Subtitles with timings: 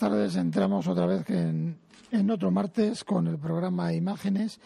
[0.00, 1.76] tardes entramos otra vez en,
[2.10, 4.58] en otro martes con el programa Imágenes,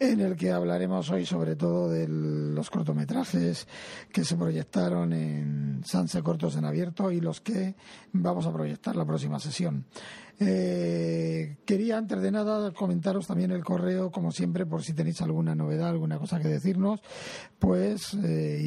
[0.00, 3.68] en el que hablaremos hoy sobre todo de los cortometrajes
[4.10, 7.74] que se proyectaron en Sanse Cortos en Abierto y los que
[8.12, 9.84] vamos a proyectar la próxima sesión.
[10.40, 15.54] Eh, quería antes de nada comentaros también el correo, como siempre, por si tenéis alguna
[15.54, 17.00] novedad, alguna cosa que decirnos,
[17.58, 18.62] pues eh.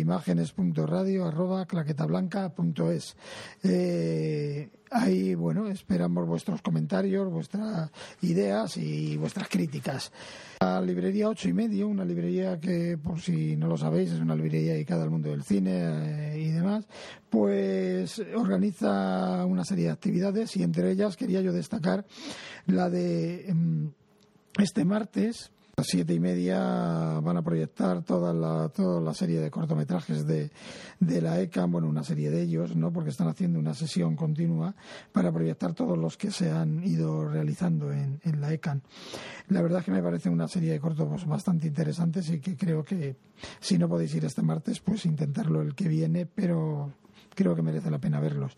[3.63, 10.11] Eh, ahí, bueno, esperamos vuestros comentarios, vuestras ideas y vuestras críticas.
[10.61, 14.35] La librería ocho y medio, una librería que, por si no lo sabéis, es una
[14.35, 16.87] librería dedicada al mundo del cine eh, y demás,
[17.29, 22.05] pues organiza una serie de actividades y entre ellas quería yo destacar
[22.65, 23.91] la de em,
[24.57, 29.51] este martes, las siete y media van a proyectar toda la, toda la serie de
[29.51, 30.51] cortometrajes de,
[30.99, 32.93] de la ECA, bueno, una serie de ellos, ¿no?
[32.93, 34.73] Porque están haciendo una sesión continua
[35.11, 38.83] para proyectar todos los que se han ido realizando en, en la ECAN.
[39.49, 42.83] La verdad es que me parece una serie de cortos bastante interesantes y que creo
[42.83, 43.17] que
[43.59, 46.93] si no podéis ir este martes, pues intentarlo el que viene, pero
[47.35, 48.53] creo que merece la pena verlos.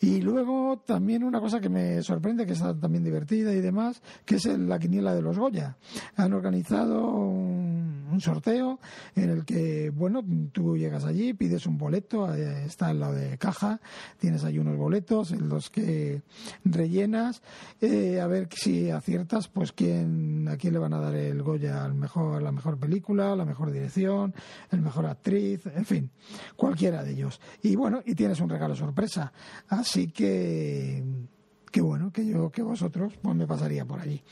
[0.00, 4.36] Y luego también una cosa que me sorprende, que está también divertida y demás, que
[4.36, 5.76] es la quiniela de los Goya.
[6.16, 8.78] Han organizado un, un sorteo
[9.14, 13.80] en el que, bueno, tú llegas allí, pides un boleto, está al lado de caja,
[14.18, 16.22] tienes ahí unos boletos en los que
[16.64, 17.42] rellenas,
[17.80, 21.84] eh, a ver si aciertas, pues quién, a quién le van a dar el Goya
[21.84, 24.34] al mejor, la mejor película, la mejor dirección,
[24.70, 26.10] el mejor actriz, en fin,
[26.56, 27.40] cualquiera de ellos.
[27.62, 29.32] Y bueno, y tienes un regalo sorpresa.
[29.68, 31.02] Así que,
[31.70, 34.22] que bueno, que yo, que vosotros, pues me pasaría por allí.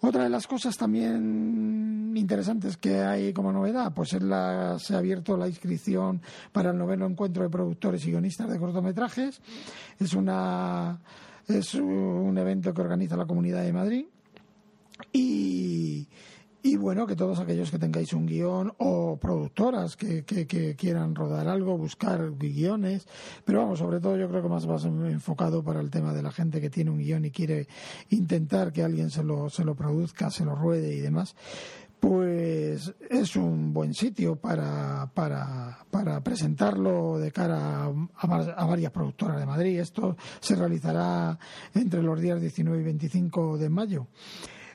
[0.00, 4.98] Otra de las cosas también interesantes que hay como novedad, pues es la, se ha
[4.98, 6.20] abierto la inscripción
[6.50, 9.40] para el noveno encuentro de productores y guionistas de cortometrajes.
[9.98, 11.00] Es una
[11.46, 14.06] es un evento que organiza la Comunidad de Madrid
[15.12, 16.08] y,
[16.64, 20.24] y bueno, que todos aquellos que tengáis un guion o productoras que,
[20.78, 23.06] quieran rodar algo, buscar guiones,
[23.44, 24.76] pero vamos, sobre todo yo creo que más va
[25.10, 27.66] enfocado para el tema de la gente que tiene un guion y quiere
[28.10, 31.34] intentar que alguien se lo, se lo produzca, se lo ruede y demás
[31.98, 39.38] pues es un buen sitio para, para, para presentarlo de cara a, a, varias productoras
[39.38, 39.78] de Madrid.
[39.78, 41.38] Esto se realizará
[41.72, 44.08] entre los días 19 y 25 de mayo.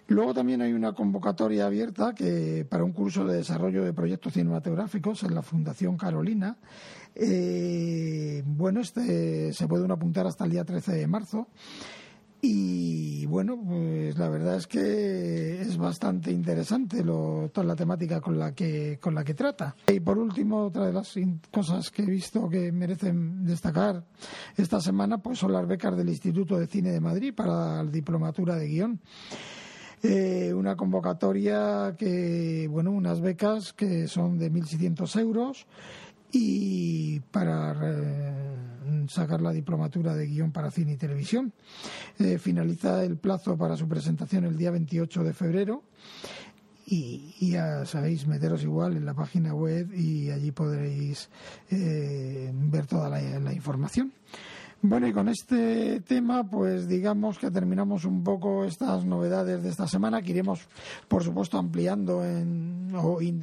[0.07, 5.23] Luego también hay una convocatoria abierta que para un curso de desarrollo de proyectos cinematográficos
[5.23, 6.57] en la Fundación Carolina.
[7.13, 11.47] Eh, bueno, este se puede apuntar hasta el día 13 de marzo.
[12.39, 18.37] Y bueno, pues la verdad es que es bastante interesante lo, toda la temática con
[18.37, 19.75] la que con la que trata.
[19.87, 21.15] Y por último, otra de las
[21.51, 24.05] cosas que he visto que merecen destacar
[24.55, 28.55] esta semana, pues son las becas del Instituto de Cine de Madrid para la diplomatura
[28.55, 29.01] de guion.
[30.03, 35.65] Eh, una convocatoria que, bueno, unas becas que son de 1.600 euros
[36.31, 41.53] y para eh, sacar la diplomatura de guion para cine y televisión.
[42.19, 45.83] Eh, finaliza el plazo para su presentación el día 28 de febrero
[46.85, 51.29] y, ya sabéis, meteros igual en la página web y allí podréis
[51.69, 54.13] eh, ver toda la información.
[54.81, 59.87] Bueno, y con este tema, pues digamos que terminamos un poco estas novedades de esta
[59.87, 60.67] semana, que iremos,
[61.07, 63.41] por supuesto, ampliando en, o in,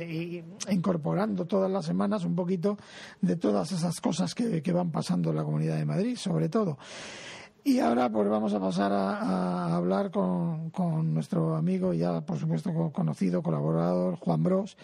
[0.70, 2.79] incorporando todas las semanas un poquito
[3.20, 6.79] de todas esas cosas que, que van pasando en la Comunidad de Madrid, sobre todo.
[7.66, 12.38] Y ahora pues vamos a pasar a, a hablar con, con, nuestro amigo, ya por
[12.38, 14.76] supuesto conocido, colaborador, Juan Bros,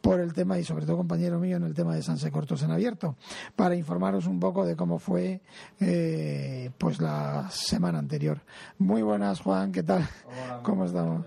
[0.00, 2.70] por el tema y sobre todo compañero mío en el tema de Sanse Cortos en
[2.70, 3.16] Abierto,
[3.56, 5.40] para informaros un poco de cómo fue
[5.80, 8.40] eh, pues la semana anterior.
[8.78, 10.08] Muy buenas, Juan, ¿qué tal?
[10.24, 11.26] Hola, ¿Cómo estamos?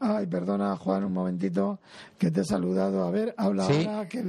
[0.00, 1.80] Ay, perdona, Juan, un momentito,
[2.16, 3.06] que te he saludado.
[3.06, 3.84] A ver, habla ¿Sí?
[3.84, 4.24] ahora que,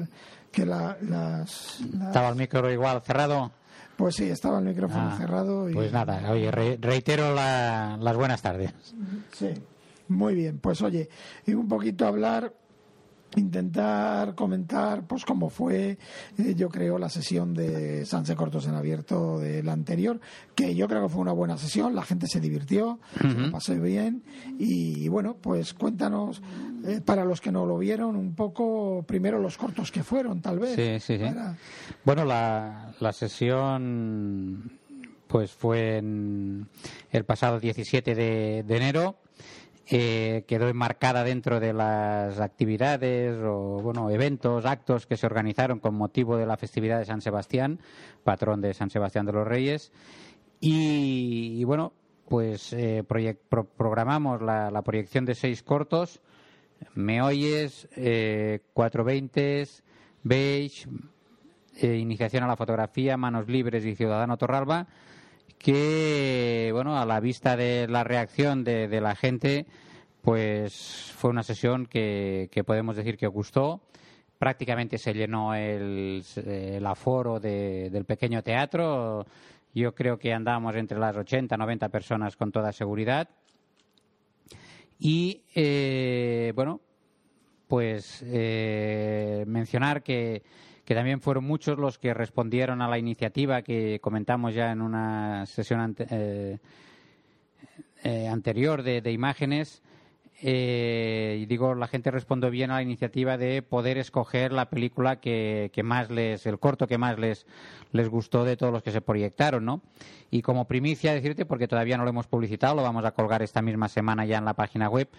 [0.52, 2.08] que la, las, las...
[2.08, 3.52] ¿Estaba el micro igual cerrado?
[3.96, 5.70] Pues sí, estaba el micrófono Ah, cerrado.
[5.70, 5.74] Y...
[5.74, 8.74] Pues nada, oye, re- reitero la- las buenas tardes.
[9.32, 9.50] Sí,
[10.10, 10.60] muy bien.
[10.60, 11.10] Pues oye,
[11.46, 12.54] y un poquito hablar,
[13.40, 15.98] intentar comentar, pues cómo fue,
[16.38, 20.20] eh, yo creo, la sesión de Sanse Cortos en Abierto del anterior,
[20.56, 23.80] que yo creo que fue una buena sesión, la gente se divirtió, se lo pasé
[23.80, 24.24] bien,
[24.60, 26.42] y, bueno, pues cuéntanos,
[26.86, 30.60] eh, para los que no lo vieron, un poco, primero los cortos que fueron, tal
[30.60, 30.76] vez.
[30.76, 31.24] Sí, sí, sí.
[31.24, 31.58] para-
[32.04, 34.72] Bueno, la, la sesión
[35.28, 36.68] pues fue en
[37.12, 39.18] el pasado 17 de, de enero.
[39.88, 45.94] Eh, quedó enmarcada dentro de las actividades o bueno eventos, actos que se organizaron con
[45.94, 47.80] motivo de la festividad de San Sebastián,
[48.24, 49.92] patrón de San Sebastián de los Reyes.
[50.60, 51.94] Y, bueno,
[52.28, 56.22] pues eh, programamos la, proyección de seis cortos.
[56.96, 59.68] Me oyes, eh, 420,
[60.24, 60.88] Beige,
[61.78, 64.88] eh, Iniciación a la fotografía, Manos libres y Ciudadano Torralba,
[65.66, 69.66] que, bueno, a la vista de la reacción de, la gente,
[70.22, 73.82] pues fue una sesión que, podemos decir que gustó.
[74.38, 76.22] Prácticamente se llenó el,
[76.86, 79.26] aforo del pequeño teatro.
[79.74, 83.28] Yo creo que andábamos entre las 80, 90 personas con toda seguridad.
[85.00, 86.80] Y, eh, bueno,
[87.68, 90.44] pues eh, mencionar que
[90.86, 95.46] que también fueron muchos los que respondieron a la iniciativa que comentamos ya en una
[95.48, 96.60] sesión eh,
[98.04, 99.82] eh, anterior de, imágenes.
[100.42, 105.20] Eh, y digo, la gente respondió bien a la iniciativa de poder escoger la película
[105.20, 107.48] que, más les, el corto que más les,
[107.92, 109.82] les gustó de todos los que se proyectaron, ¿no?
[110.30, 113.62] Y como primicia decirte, porque todavía no lo hemos publicitado, lo vamos a colgar esta
[113.64, 115.10] misma semana ya en la página web,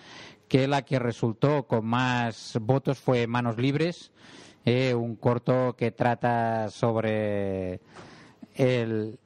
[0.47, 4.13] que la que resultó con más votos fue Manos Libres,
[4.67, 7.81] eh, un corto que trata sobre
[8.57, 9.17] el,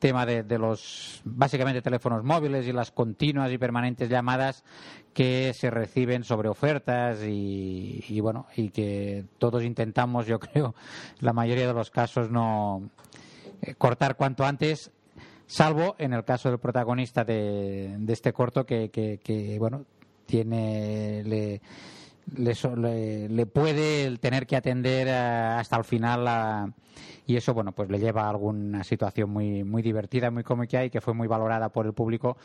[0.00, 4.64] tema de, los básicamente teléfonos móviles y las continuas y permanentes llamadas
[5.12, 10.74] que se reciben sobre ofertas y, bueno y que todos intentamos yo creo
[11.20, 12.90] la mayoría de los casos no
[13.62, 14.90] eh, cortar cuanto antes
[15.46, 19.84] salvo en el caso del protagonista de, este corto que, que bueno
[20.26, 21.60] tiene le,
[22.36, 26.74] le, le, puede el tener que atender eh, hasta el final
[27.26, 30.90] y eso bueno pues le lleva a alguna situación muy muy divertida muy cómica y
[30.90, 32.36] que fue muy valorada por el público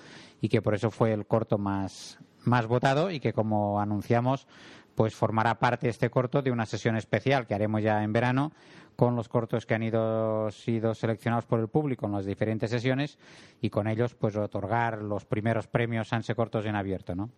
[0.42, 4.48] y que por eso fue el corto más más votado y que como anunciamos
[4.96, 8.52] pues formará parte este corto de una sesión especial que haremos ya en verano
[8.96, 13.18] con los cortos que han ido sido seleccionados por el público en las diferentes sesiones
[13.62, 17.30] y con ellos pues otorgar los primeros premios Sanse Cortos en abierto, ¿no?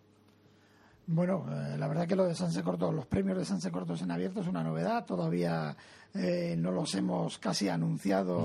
[1.06, 4.10] Bueno, eh, la verdad que lo de Sanse Cortos, los premios de Sanse Cortos en
[4.10, 5.04] abierto es una novedad.
[5.04, 5.76] Todavía
[6.14, 8.44] eh, no los hemos casi anunciado,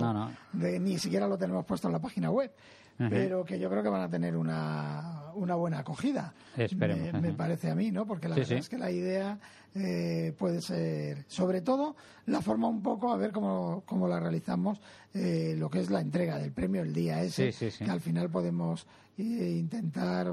[0.53, 2.51] ni siquiera lo tenemos puesto en la página web.
[2.97, 6.33] Pero que yo creo que van a tener una, una buena acogida.
[6.57, 7.21] Esperemos.
[7.21, 8.07] Me, parece a mí, ¿no?
[8.07, 9.37] Porque la verdad es que la idea
[9.75, 11.95] eh, puede ser, sobre todo,
[12.25, 14.81] la forma un poco, a ver cómo, cómo la realizamos,
[15.13, 18.87] lo que es la entrega del premio el día ese, que al final podemos
[19.17, 20.31] intentar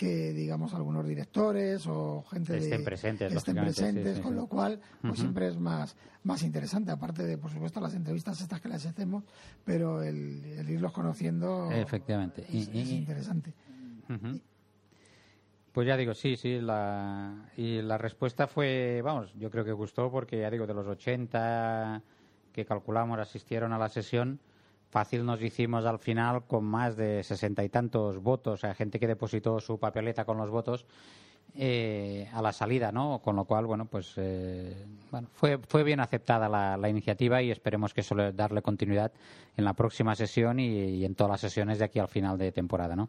[0.00, 5.48] que digamos algunos directores o gente estén presentes, estén presentes con lo cual pues siempre
[5.48, 6.90] es más más interesante.
[6.90, 9.24] Aparte de por supuesto las entrevistas estas que les hacemos
[9.62, 12.46] pero el, irlos conociendo efectivamente.
[12.48, 13.52] es, interesante.
[15.70, 20.10] Pues ya digo sí sí la y la respuesta fue vamos yo creo que gustó
[20.10, 22.02] porque ya digo de los 80
[22.54, 24.40] que calculamos asistieron a la sesión
[24.90, 28.98] fácil nos hicimos al final con más de sesenta y tantos votos, o sea, gente
[28.98, 30.84] que depositó su papeleta con los votos
[31.56, 33.20] eh, a la salida, ¿no?
[33.22, 37.92] Con lo cual, bueno, pues eh, bueno, fue, fue bien aceptada la, iniciativa y esperemos
[37.92, 39.10] que suele darle continuidad
[39.56, 42.94] en la próxima sesión y, en todas las sesiones de aquí al final de temporada,
[42.94, 43.08] ¿no?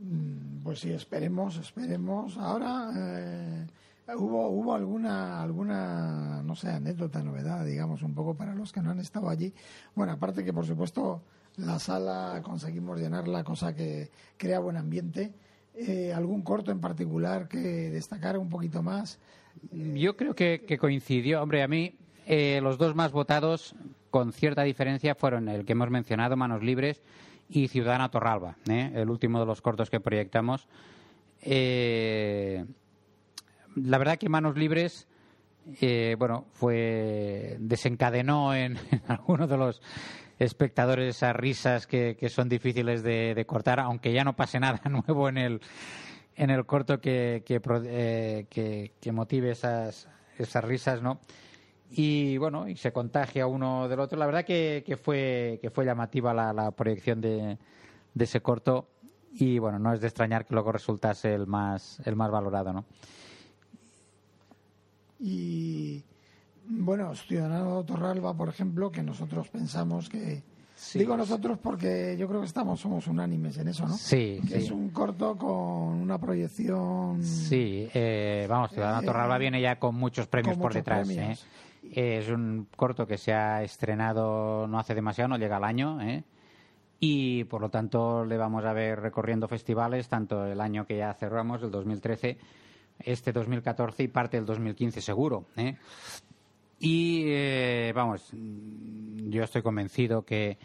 [0.00, 2.36] Mm, pues sí, esperemos, esperemos.
[2.38, 3.66] Ahora, eh,
[4.14, 8.90] ¿Hubo, hubo alguna, alguna, no sé, anécdota, novedad, digamos, un poco para los que no
[8.90, 9.52] han estado allí?
[9.96, 11.22] Bueno, aparte que, por supuesto,
[11.56, 15.32] la sala conseguimos llenarla, cosa que crea buen ambiente.
[15.74, 19.18] Eh, ¿Algún corto en particular que destacara un poquito más?
[19.72, 21.42] Yo creo que, coincidió.
[21.42, 21.94] Hombre, a mí
[22.26, 23.74] eh, los dos más votados,
[24.10, 27.02] con cierta diferencia, fueron el que hemos mencionado, Manos Libres,
[27.48, 28.92] y Ciudadana Torralba, ¿eh?
[28.94, 30.68] el último de los cortos que proyectamos.
[31.42, 32.64] Eh,
[33.76, 35.06] la verdad que Manos Libres,
[35.80, 38.78] eh, bueno, fue desencadenó en,
[39.08, 39.82] algunos de los
[40.38, 45.38] espectadores esas risas que, son difíciles de, cortar, aunque ya no pase nada nuevo en
[45.38, 45.60] el,
[46.34, 48.46] en el corto que, que, eh,
[49.00, 51.20] que, motive esas, esas risas, ¿no?
[51.88, 54.18] Y bueno, y se contagia uno del otro.
[54.18, 57.58] La verdad que, que fue, que fue llamativa la, la proyección de,
[58.12, 58.88] de ese corto
[59.38, 62.84] y bueno, no es de extrañar que luego resultase el más, el más valorado, ¿no?
[65.20, 66.02] Y
[66.68, 70.42] bueno, Ciudadano Torralba, por ejemplo, que nosotros pensamos que.
[70.92, 73.94] Digo nosotros porque yo creo que estamos, somos unánimes en eso, ¿no?
[73.94, 74.42] Sí.
[74.46, 77.22] Que es un corto con una proyección.
[77.22, 81.08] Sí, eh, vamos, Ciudadano eh, Torralba viene ya con muchos premios por detrás.
[81.08, 81.34] ¿eh?
[81.90, 86.24] Es un corto que se ha estrenado no hace demasiado, no llega al año, ¿eh?
[87.00, 91.14] y por lo tanto le vamos a ver recorriendo festivales, tanto el año que ya
[91.14, 92.36] cerramos, el 2013
[92.98, 95.46] este 2014 y parte del 2015 seguro.
[95.56, 95.76] ¿eh?
[96.78, 100.58] Y eh, vamos, yo estoy convencido que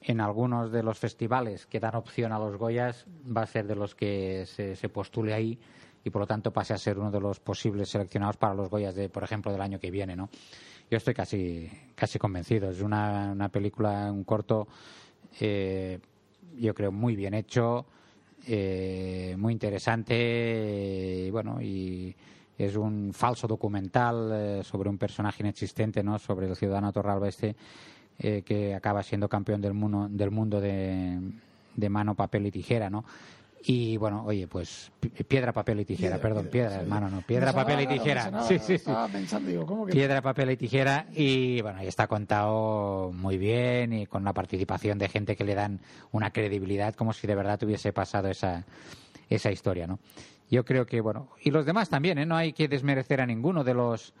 [0.00, 3.76] en algunos de los festivales que dan opción a los Goyas va a ser de
[3.76, 5.58] los que se, se postule ahí
[6.04, 8.94] y por lo tanto pase a ser uno de los posibles seleccionados para los Goyas
[8.94, 10.28] de, por ejemplo, del año que viene, ¿no?
[10.90, 12.70] Yo estoy casi, casi convencido.
[12.70, 14.68] Es una, una película, un corto,
[15.40, 15.98] eh,
[16.56, 17.86] yo creo, muy bien hecho,
[18.46, 22.14] eh, muy interesante, y bueno, y
[22.56, 26.18] es un falso documental eh, sobre un personaje inexistente, ¿no?
[26.18, 27.54] Sobre el ciudadano Torralba este
[28.16, 31.18] que acaba siendo campeón del mundo, del mundo de,
[31.74, 33.04] de mano, papel y tijera, ¿no?
[33.66, 34.92] Y bueno, oye, pues
[35.26, 38.42] piedra, papel y tijera, perdón, piedra, hermano, no, piedra, papel y tijera.
[38.42, 38.90] sí, sí, sí.
[39.10, 39.92] Pensando, digo, ¿cómo que...
[39.92, 41.06] Piedra, papel y tijera.
[41.12, 45.54] Y bueno, ahí está contado muy bien y con la participación de gente que le
[45.54, 45.80] dan
[46.12, 48.66] una credibilidad como si de verdad hubiese pasado esa,
[49.30, 49.98] esa historia, ¿no?
[50.50, 52.26] Yo creo que, bueno, y los demás también, ¿eh?
[52.26, 54.12] No hay que desmerecer a ninguno de los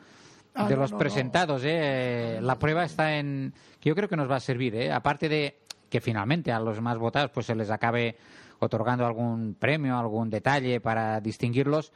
[0.54, 2.38] ah, de los presentados, ¿eh?
[2.40, 4.90] La prueba está en que yo creo que nos va a servir, ¿eh?
[4.90, 5.58] Aparte de
[5.90, 8.16] que finalmente a los más votados pues se les acabe
[8.64, 11.92] otorgando algún premio, algún detalle para distinguirlos,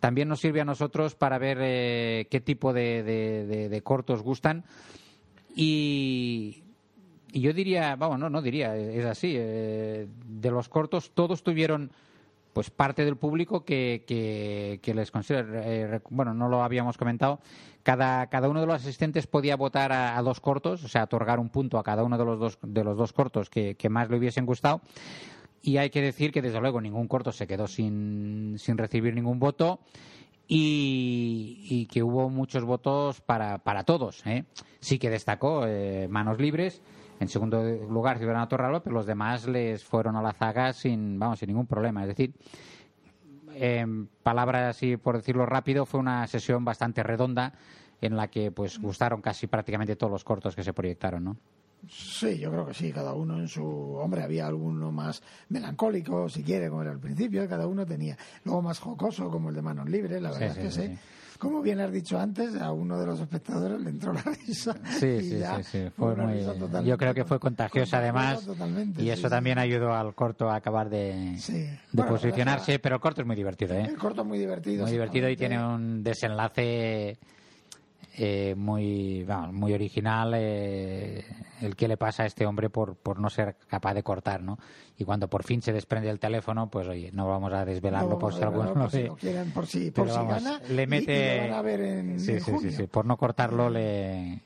[0.00, 4.64] también nos sirve a nosotros para ver eh, qué tipo de, cortos gustan
[5.54, 6.62] y,
[7.32, 11.90] yo diría, vamos, no, no diría, es así, eh, de los cortos todos tuvieron
[12.52, 17.40] pues parte del público que, que, les considera, eh, bueno, no lo habíamos comentado,
[17.82, 21.50] cada, cada uno de los asistentes podía votar a, dos cortos, o sea, otorgar un
[21.50, 24.46] punto a cada uno de los dos, de los dos cortos que más le hubiesen
[24.46, 24.80] gustado.
[25.62, 29.38] Y hay que decir que, desde luego, ningún corto se quedó sin, sin recibir ningún
[29.38, 29.80] voto
[30.48, 34.26] y, que hubo muchos votos para, para todos.
[34.26, 34.44] ¿eh?
[34.80, 36.82] Sí que destacó eh, Manos Libres.
[37.20, 41.40] En segundo lugar, Ciudadano Torralba, pero los demás les fueron a la zaga sin, vamos,
[41.40, 42.02] sin ningún problema.
[42.02, 42.32] Es decir,
[43.54, 47.54] en palabras así, por decirlo rápido, fue una sesión bastante redonda
[48.00, 51.36] en la que pues gustaron casi prácticamente todos los cortos que se proyectaron, ¿no?
[51.88, 53.64] Sí, yo creo que sí, cada uno en su...
[53.64, 58.16] Hombre, había alguno más melancólico, si quiere, como era al principio, cada uno tenía.
[58.44, 60.98] Luego más jocoso, como el de Manos Libres, la verdad es que sí.
[61.38, 64.74] Como bien has dicho antes, a uno de los espectadores le entró la risa.
[64.98, 66.44] Sí, sí, sí, Fue muy...
[66.84, 68.44] Yo creo que fue contagiosa, además.
[68.98, 71.38] Y eso también ayudó al corto a acabar de,
[71.92, 72.80] de posicionarse.
[72.80, 73.86] Pero el corto es muy divertido, ¿eh?
[73.88, 74.82] El corto es muy divertido.
[74.82, 77.18] Muy divertido y tiene un desenlace
[78.20, 81.24] eh, muy, muy original eh,
[81.60, 84.58] el que le pasa a este hombre por, por no ser capaz de cortar, ¿no?
[84.96, 88.34] Y cuando por fin se desprende el teléfono, pues oye, no vamos a desvelarlo por
[88.34, 89.08] si alguno por si
[89.54, 93.06] por si, por si gana, le mete, a ver en, sí, sí, sí, sí, por
[93.06, 94.42] no cortarlo le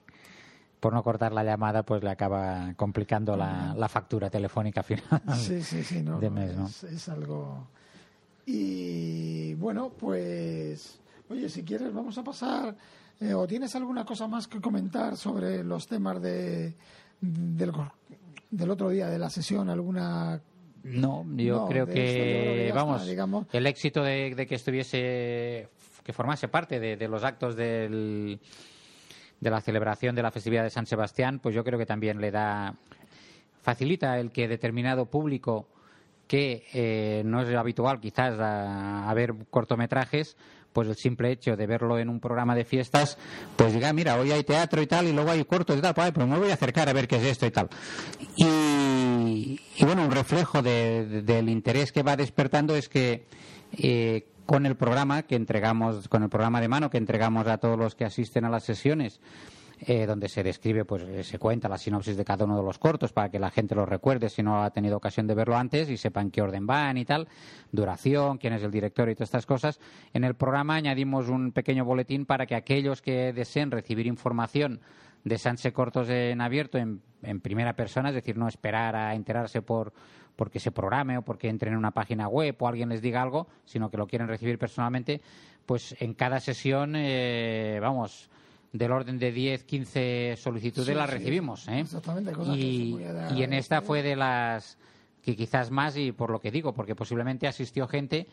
[0.80, 5.04] por no cortar la llamada, pues le acaba complicando la, la factura telefónica final
[5.36, 6.66] sí, sí, sí, no, de mes, ¿no?
[6.66, 7.68] Es, es algo...
[8.44, 10.98] Y bueno, pues,
[11.30, 12.74] oye, si quieres, vamos a pasar
[13.22, 16.74] eh, ¿O tienes alguna cosa más que comentar sobre los temas de,
[17.22, 19.70] del, otro día de la sesión?
[19.70, 20.40] ¿Alguna
[20.82, 23.08] no, yo creo que, vamos,
[23.52, 25.68] el éxito de, que estuviese,
[26.02, 28.40] que formase parte de, los actos del,
[29.40, 32.32] de la celebración de la festividad de San Sebastián, pues yo creo que también le
[32.32, 32.74] da,
[33.62, 35.68] facilita el que determinado público
[36.26, 40.36] que eh, no es habitual quizás a ver cortometrajes,
[40.72, 43.18] pues el simple hecho de verlo en un programa de fiestas,
[43.56, 46.12] pues diga, mira, hoy hay teatro y tal, y luego hay cortos y tal, pues,
[46.12, 47.68] pues me voy a acercar a ver qué es esto y tal.
[48.36, 53.26] Y, bueno, un reflejo del interés que va despertando es que
[53.72, 57.78] eh, con el programa que entregamos, con el programa de mano que entregamos a todos
[57.78, 59.20] los que asisten a las sesiones,
[59.84, 62.78] eh, donde se describe, pues eh, se cuenta la sinopsis de cada uno de los
[62.78, 65.90] cortos para que la gente lo recuerde si no ha tenido ocasión de verlo antes
[65.90, 67.26] y sepan qué orden van y tal,
[67.72, 69.80] duración, quién es el director y todas estas cosas.
[70.12, 74.80] En el programa añadimos un pequeño boletín para que aquellos que deseen recibir información
[75.24, 79.62] de Sanse Cortos en abierto en, en primera persona, es decir, no esperar a enterarse
[79.62, 79.92] por
[80.36, 83.48] porque se programe o porque entren en una página web o alguien les diga algo,
[83.64, 85.20] sino que lo quieren recibir personalmente,
[85.66, 88.30] pues en cada sesión, eh, vamos,
[88.72, 91.68] del orden de 10, 15 solicitudes las recibimos.
[91.68, 91.80] ¿eh?
[91.80, 92.98] Exactamente, y,
[93.34, 94.78] y en esta fue de las
[95.22, 98.26] que quizás más, y por lo que digo, porque posiblemente asistió gente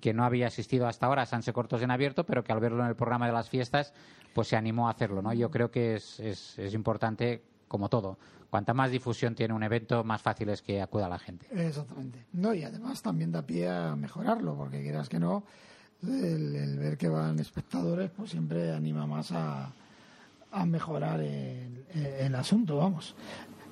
[0.00, 2.82] que no había asistido hasta ahora a Sanse Cortos en abierto, pero que al verlo
[2.82, 3.94] en el programa de las fiestas,
[4.34, 5.22] pues se animó a hacerlo.
[5.22, 5.32] ¿no?
[5.32, 8.18] Yo creo que es, es, es importante, como todo.
[8.50, 11.46] Cuanta más difusión tiene un evento, más fácil es que acuda la gente.
[11.50, 12.26] Exactamente.
[12.32, 15.44] No, y además también da pie a mejorarlo, porque quieras que no,
[16.02, 19.72] el, ver que van espectadores pues siempre anima más a,
[20.52, 23.14] a mejorar el, asunto, vamos.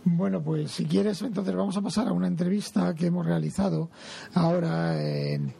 [0.05, 3.91] Bueno, pues si quieres, entonces vamos a pasar a una entrevista que hemos realizado
[4.35, 5.01] ahora.
[5.01, 5.55] En,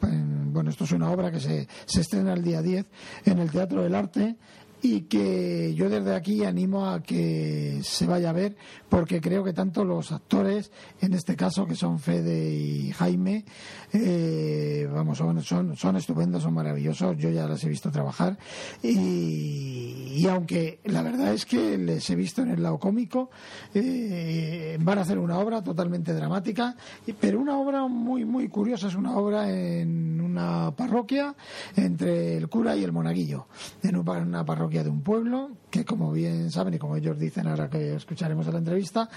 [0.53, 2.87] bueno, esto es una obra que se, se estrena el día 10
[3.25, 4.37] en el Teatro del Arte
[4.83, 8.57] y que yo desde aquí animo a que se vaya a ver
[8.89, 13.45] porque creo que tanto los actores, en este caso que son Fede y Jaime,
[13.93, 18.37] eh, vamos, son, son, estupendos, son maravillosos, yo ya las he visto trabajar
[18.83, 23.31] y, aunque la verdad es que les he visto en el lado cómico,
[23.75, 26.75] eh, van a hacer una obra totalmente dramática,
[27.21, 31.35] pero una obra muy, muy curiosa, es una obra en una parroquia
[31.77, 33.47] entre el cura y el monaguillo,
[33.83, 37.69] en una parroquia de un pueblo, que como bien saben y como ellos dicen ahora
[37.69, 39.09] que escucharemos la entrevista,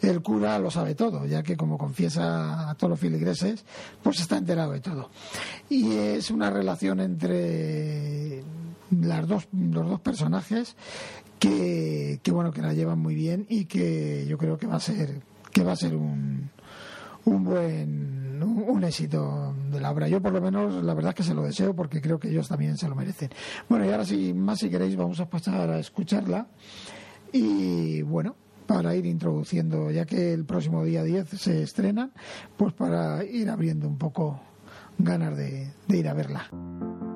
[0.00, 3.64] el cura lo sabe todo, ya que como confiesa a todos los filigreses,
[4.02, 5.10] pues está enterado de todo.
[5.68, 8.42] Y es una relación entre
[8.90, 10.76] las dos, los dos personajes
[11.38, 14.80] que, que bueno que la llevan muy bien y que yo creo que va a
[14.80, 15.20] ser
[15.52, 16.50] que va a ser un
[17.24, 20.08] un buen un éxito de la obra.
[20.08, 22.48] Yo por lo menos la verdad es que se lo deseo porque creo que ellos
[22.48, 23.30] también se lo merecen.
[23.68, 26.46] Bueno, y ahora si más si queréis vamos a pasar a escucharla
[27.32, 28.36] y bueno,
[28.66, 32.10] para ir introduciendo, ya que el próximo día 10 se estrena,
[32.56, 34.40] pues para ir abriendo un poco
[34.98, 37.11] ganas de ir a verla.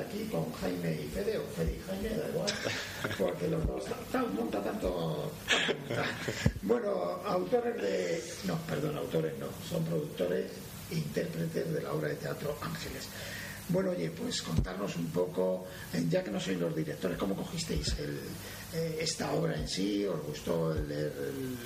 [0.00, 2.52] Aquí con Jaime y Fede, o Fede y Jaime, da igual,
[3.18, 3.84] porque los dos
[4.34, 5.30] monta tanto.
[6.62, 8.22] Bueno, autores de.
[8.44, 10.46] No, perdón, autores no, son productores
[10.90, 13.08] e intérpretes de la obra de teatro Ángeles.
[13.68, 17.94] Bueno, oye, pues contarnos un poco, eh, ya que no sois los directores, ¿cómo cogisteis
[18.00, 18.18] el,
[18.74, 20.04] eh, esta obra en sí?
[20.06, 21.56] ¿Os gustó leer el,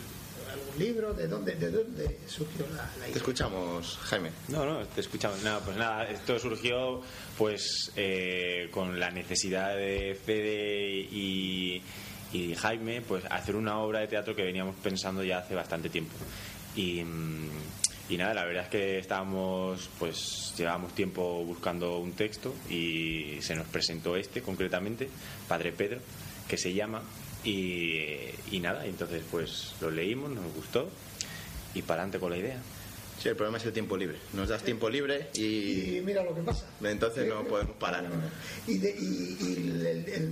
[0.55, 1.15] algún libro?
[1.15, 3.13] ¿De dónde, de dónde surgió la, idea?
[3.13, 4.31] Te escuchamos, Jaime.
[4.49, 5.43] No, no, te escuchamos.
[5.43, 7.03] Nada, pues nada, esto surgió
[7.37, 11.83] pues eh, con la necesidad de Fede y,
[12.33, 16.15] y Jaime pues hacer una obra de teatro que veníamos pensando ya hace bastante tiempo.
[16.77, 17.51] Y, mm,
[18.09, 23.55] y nada, la verdad es que estábamos, pues llevábamos tiempo buscando un texto y se
[23.55, 25.09] nos presentó este concretamente,
[25.49, 26.01] Padre Pedro,
[26.47, 27.03] que se llama
[27.45, 30.89] y, nada, entonces pues lo leímos, nos gustó
[31.75, 32.59] y para adelante con la idea.
[33.21, 34.19] Sí, el problema es el tiempo libre.
[34.33, 35.99] Nos das tiempo libre y...
[35.99, 36.67] y mira lo que pasa.
[36.83, 38.05] Entonces no podemos parar.
[38.67, 38.75] Y,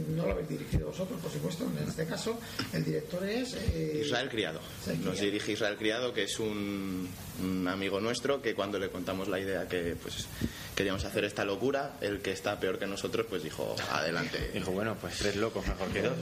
[0.09, 1.64] no lo habéis dirigido vosotros, por supuesto.
[1.64, 2.38] En este caso,
[2.72, 3.55] el director es...
[3.55, 4.61] Eh, Israel Criado.
[5.05, 7.09] Nos dirige Israel Criado, que es un,
[7.42, 10.27] un, amigo nuestro que cuando le contamos la idea que pues
[10.83, 14.51] queríamos hacer esta locura, el que está peor que nosotros, pues dijo, adelante.
[14.53, 16.16] Dijo, bueno, pues tres locos mejor que dos.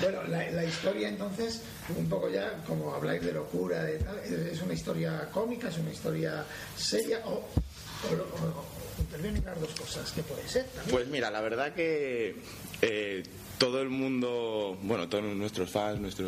[0.00, 1.60] Bueno, la, historia entonces,
[1.96, 5.90] un poco ya, como habláis de locura, de tal, es una historia cómica, es una
[5.90, 6.44] historia
[6.76, 10.66] seria o, o, intervienen las dos cosas, ¿qué puede ser?
[10.88, 12.36] Pues mira, la verdad que
[12.80, 13.24] eh,
[13.58, 16.26] todo el mundo, bueno, todos nuestros fans, nuestro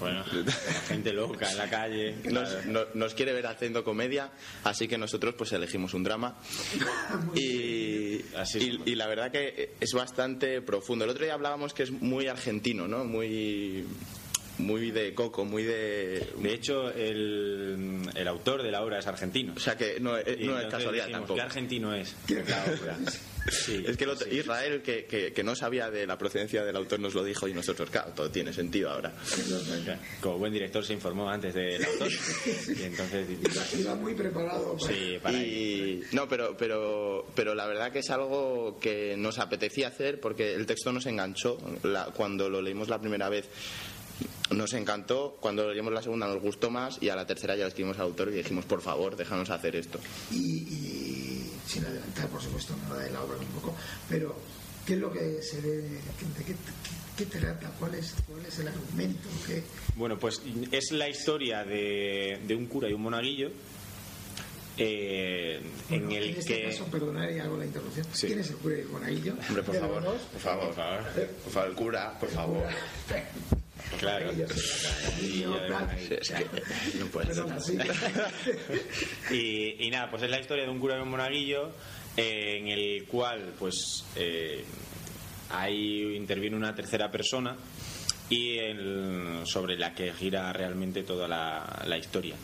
[0.00, 0.24] bueno,
[0.88, 2.14] gente loca en la calle,
[2.94, 4.30] nos, quiere ver haciendo comedia,
[4.64, 6.36] así que nosotros pues elegimos un drama
[7.34, 8.20] y,
[8.54, 11.04] y, la verdad que es bastante profundo.
[11.04, 13.04] El otro día hablábamos que es muy argentino, ¿no?
[13.04, 13.84] Muy
[14.58, 16.32] muy de coco, muy de...
[16.36, 19.54] De hecho, el, el autor de la obra es argentino.
[19.56, 20.36] O sea que no, es
[20.70, 21.34] casualidad tampoco.
[21.34, 22.98] ¿Qué argentino es la obra?
[23.46, 27.46] es que Israel, que, que, no sabía de la procedencia del autor, nos lo dijo
[27.46, 29.12] y nosotros, claro, todo tiene sentido ahora.
[30.20, 32.10] Como buen director se informó antes del autor.
[32.76, 33.28] y entonces...
[33.78, 34.76] Iba muy preparado.
[34.78, 35.38] Sí, para
[36.12, 40.66] No, pero, pero, pero la verdad que es algo que nos apetecía hacer porque el
[40.66, 41.58] texto nos enganchó.
[42.14, 43.48] cuando lo leímos la primera vez
[44.50, 47.68] nos encantó, cuando leímos la segunda nos gustó más y a la tercera ya le
[47.68, 49.98] escribimos al autor y dijimos, por favor, déjanos hacer esto.
[50.30, 53.74] Y, sin adelantar, por supuesto, nada de la obra un poco,
[54.08, 54.36] pero
[54.86, 55.76] ¿qué es lo que se ve?
[55.78, 56.00] ¿De
[56.46, 56.54] qué,
[57.16, 57.70] qué, trata?
[57.78, 59.28] ¿Cuál es, ¿Cuál es el argumento?
[59.96, 63.50] Bueno, pues es la historia de, de un cura y un monaguillo
[64.78, 66.64] eh, en el en este que...
[66.68, 68.06] caso, perdonad y hago la interrupción.
[68.20, 69.34] ¿Quién es el cura y el monaguillo?
[69.48, 71.04] Hombre, por favor, por favor, por favor,
[71.44, 72.62] por favor, el cura, por favor.
[73.98, 74.30] Claro.
[79.30, 81.72] y, nada, pues es la historia de un cura y un monaguillo
[82.16, 84.64] eh, en el cual, pues, eh,
[85.50, 87.56] ahí interviene una tercera persona
[88.28, 88.58] y
[89.44, 92.34] sobre la que gira realmente toda la, historia.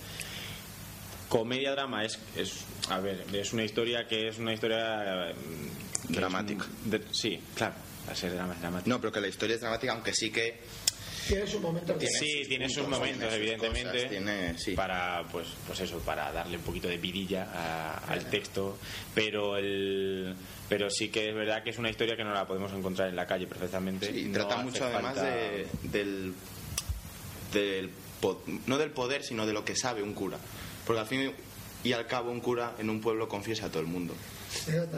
[1.28, 5.34] Comedia drama es, es, a ver, es una historia que es una historia
[6.08, 6.66] dramática.
[7.10, 7.74] sí, claro,
[8.06, 8.70] va a ser dramática.
[8.86, 10.60] No, pero que la historia es dramática, aunque sí que
[11.28, 14.72] Tiene sus momentos sí, tiene sus momentos, tiene sus evidentemente, cosas, tiene- sí.
[14.72, 18.78] para pues, pues eso, para darle un poquito de vidilla a- al texto,
[19.14, 20.34] pero el,
[20.68, 23.16] pero sí que es verdad que es una historia que no la podemos encontrar en
[23.16, 24.12] la calle perfectamente.
[24.12, 26.34] Sí, No trata mucho además falta- de- del,
[27.52, 30.38] del po- no del poder, sino de lo que sabe un cura.
[30.86, 31.32] Porque al fin
[31.84, 34.14] y al cabo un cura en un pueblo confiesa a todo el mundo.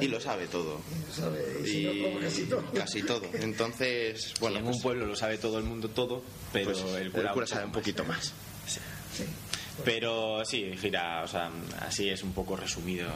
[0.01, 0.81] Y lo sabe todo.
[0.91, 2.65] Y lo sabe, y si no, como casi todo.
[2.73, 3.23] casi todo.
[3.35, 7.11] Entonces, bueno, en pues, un pueblo lo sabe todo el mundo todo, pero pues el
[7.13, 8.33] cura, sabe un poquito más.
[8.67, 9.25] Sí.
[9.85, 13.09] Pero sí, gira, o sea, así es un poco resumido.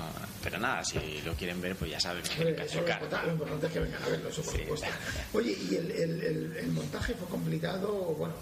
[0.43, 3.27] Pero nada, si lo quieren ver, pues ya saben que tienen que Eso lo, importante,
[3.27, 4.61] lo importante es que vengan a verlo, eso por Sí.
[4.63, 4.87] supuesto.
[5.35, 7.89] Oye, ¿y el, el- el- el montaje fue complicado?
[7.93, 8.35] Bueno,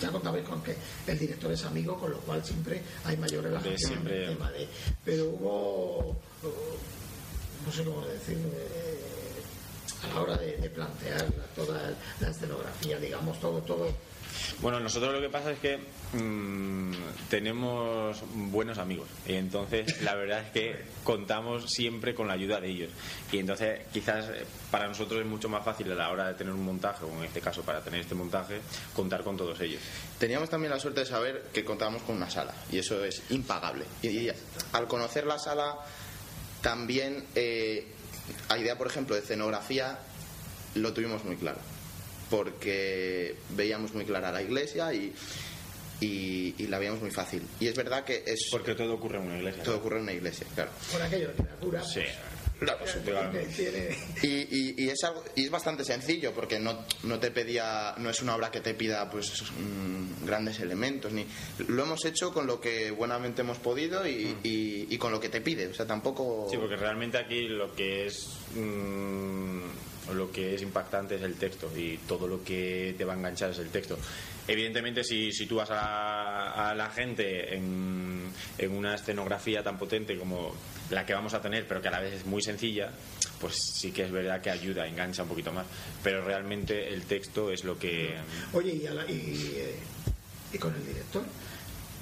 [0.00, 0.74] ya contabais con que
[1.06, 4.50] el director es amigo, con lo cual siempre hay mayor relajación siempre- en el tema
[4.50, 4.68] de...
[5.04, 6.16] Pero hubo,
[7.66, 9.00] no sé cómo decir, eh,
[10.10, 13.88] a la hora de, de plantear la- toda la escenografía, digamos, todo, todo...
[14.60, 15.78] Bueno, nosotros lo que pasa es que
[16.12, 16.92] mm,
[17.30, 22.68] tenemos buenos amigos y entonces la verdad es que contamos siempre con la ayuda de
[22.68, 22.90] ellos
[23.30, 26.52] y entonces quizás eh, para nosotros es mucho más fácil a la hora de tener
[26.52, 28.60] un montaje o en este caso para tener este montaje
[28.94, 29.80] contar con todos ellos.
[30.18, 33.84] Teníamos también la suerte de saber que contábamos con una sala y eso es impagable.
[34.02, 34.32] Y, y
[34.72, 35.76] al conocer la sala,
[36.64, 37.86] también eh,
[38.48, 39.98] a idea, por ejemplo, de escenografía,
[40.74, 41.58] lo tuvimos muy claro.
[42.30, 45.12] Porque veíamos muy clara la iglesia y,
[46.00, 47.46] y, y la veíamos muy fácil.
[47.60, 49.62] Y es verdad que es Porque todo ocurre en una iglesia.
[49.62, 50.70] todo ocurre en una iglesia, claro.
[50.90, 51.84] Por aquello de que la cura...
[51.84, 52.00] Sí.
[53.12, 53.30] Claro,
[54.22, 58.10] Y, y- y es algo- y es bastante sencillo porque no, no te pedía no
[58.10, 61.26] es una obra que te pida pues mm, grandes elementos ni
[61.68, 65.28] lo hemos hecho con lo que buenamente hemos podido y, y- y con lo que
[65.28, 70.54] te pide o sea tampoco Sí, porque realmente aquí lo que es mm, lo que
[70.54, 73.70] es impactante es el texto y todo lo que te va a enganchar es el
[73.70, 73.98] texto.
[74.46, 79.78] Evidentemente, si, si tú vas a la, a la gente en, en una escenografía tan
[79.78, 80.54] potente como
[80.90, 82.90] la que vamos a tener, pero que a la vez es muy sencilla,
[83.40, 85.64] pues sí que es verdad que ayuda, engancha un poquito más.
[86.02, 88.14] Pero realmente el texto es lo que...
[88.52, 89.76] Oye, y, a la- y, eh,
[90.52, 91.22] y con el director.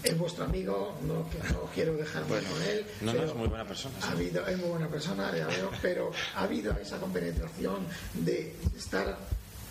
[0.02, 1.31] Es vuestro amigo, no,
[1.72, 2.85] quiero dejar mal con él.
[3.02, 4.09] No, no, es muy buena persona, sí.
[4.09, 9.16] Ha habido, es muy buena persona, ya veo, pero ha habido esa compenetración de estar.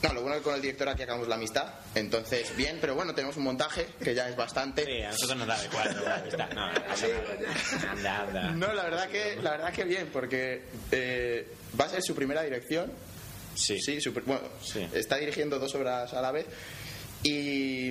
[0.03, 2.95] No lo bueno es que con el director aquí acabamos la amistad entonces bien pero
[2.95, 6.25] bueno tenemos un montaje que ya es bastante Sí, a nosotros nos da igual, no,
[6.27, 6.47] está.
[6.53, 6.65] No,
[7.91, 8.51] anda, anda.
[8.51, 11.47] no la verdad que la verdad que bien porque eh,
[11.79, 12.91] va a ser su primera dirección
[13.53, 13.77] Sí.
[13.81, 14.87] sí bueno Sí.
[14.93, 16.45] está dirigiendo dos obras a la vez
[17.23, 17.89] y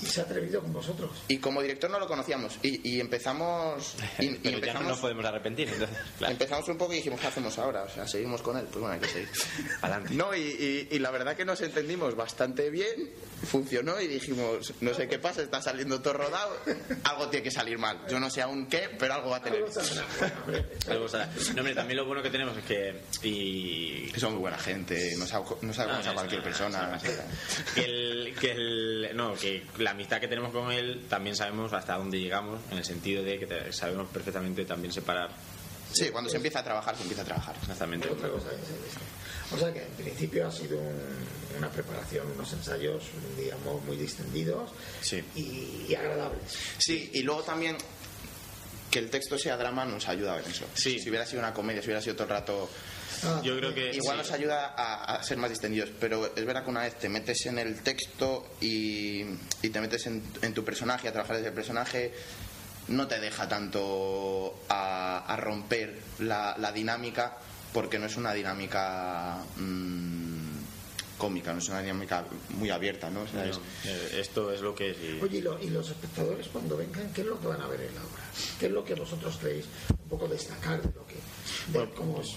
[0.00, 1.10] Y se ha atrevido con vosotros.
[1.28, 2.58] Y como director no lo conocíamos.
[2.62, 3.94] Y, y empezamos.
[4.18, 6.32] Y, y Pero ya no empezamos, nos podemos arrepentir, entonces, claro.
[6.32, 7.82] empezamos un poco y dijimos, ¿qué hacemos ahora?
[7.84, 8.64] O sea, seguimos con él.
[8.64, 9.28] Pues bueno, hay que seguir.
[9.82, 10.14] Adelante.
[10.14, 13.10] No, y, y- y la verdad que nos entendimos bastante bien.
[13.44, 16.56] Funcionó y dijimos, no sé qué pasa, está saliendo todo rodado.
[17.04, 18.00] Algo tiene que salir mal.
[18.10, 19.64] Yo no sé aún qué, pero algo va a tener.
[20.88, 21.06] Algo.
[21.54, 23.00] No, hombre, también lo bueno que tenemos es que.
[23.22, 24.10] Y.
[24.12, 26.86] Que son muy buena gente, no no a cualquier no, persona.
[26.96, 31.72] no, Que, el, que, el- no, que la amistad que tenemos con él también sabemos
[31.72, 35.30] hasta dónde llegamos, en el sentido de que te- sabemos perfectamente también separar
[35.92, 37.56] Sí, cuando se empieza a trabajar, se empieza a trabajar.
[37.60, 38.08] exactamente.
[38.10, 38.48] otra cosa.
[39.50, 43.04] O sea que en principio ha sido un- una preparación, unos ensayos,
[43.38, 44.70] digamos, muy distendidos
[45.00, 45.24] Sí.
[45.34, 46.42] y, y agradables.
[46.76, 47.76] Sí, y luego también
[48.90, 50.66] que el texto sea drama nos ayuda en eso.
[50.74, 50.98] Sí.
[50.98, 52.68] Si hubiera sido una comedia, si hubiera sido todo el rato
[53.24, 53.94] Ah, Yo creo que.
[53.94, 54.22] Igual sí.
[54.22, 57.46] nos ayuda a, a ser más distendidos, pero es verdad que una vez te metes
[57.46, 59.22] en el texto y,
[59.62, 62.12] y te metes en, en tu personaje, a trabajar desde el personaje,
[62.88, 67.36] no te deja tanto a, a romper la, la dinámica,
[67.72, 70.58] porque no es una dinámica mm,
[71.18, 73.22] cómica, no es una dinámica muy abierta, ¿no?
[73.22, 74.96] O sea, No, es- eh, esto es lo que es.
[74.98, 77.66] y- Oye, ¿y, lo- y los espectadores cuando vengan, ¿qué es lo que van a
[77.66, 78.22] ver en la obra?
[78.58, 81.14] ¿Qué es lo que vosotros creéis un poco destacar de lo que...
[81.14, 81.20] de
[81.78, 82.28] Bueno, cómo es?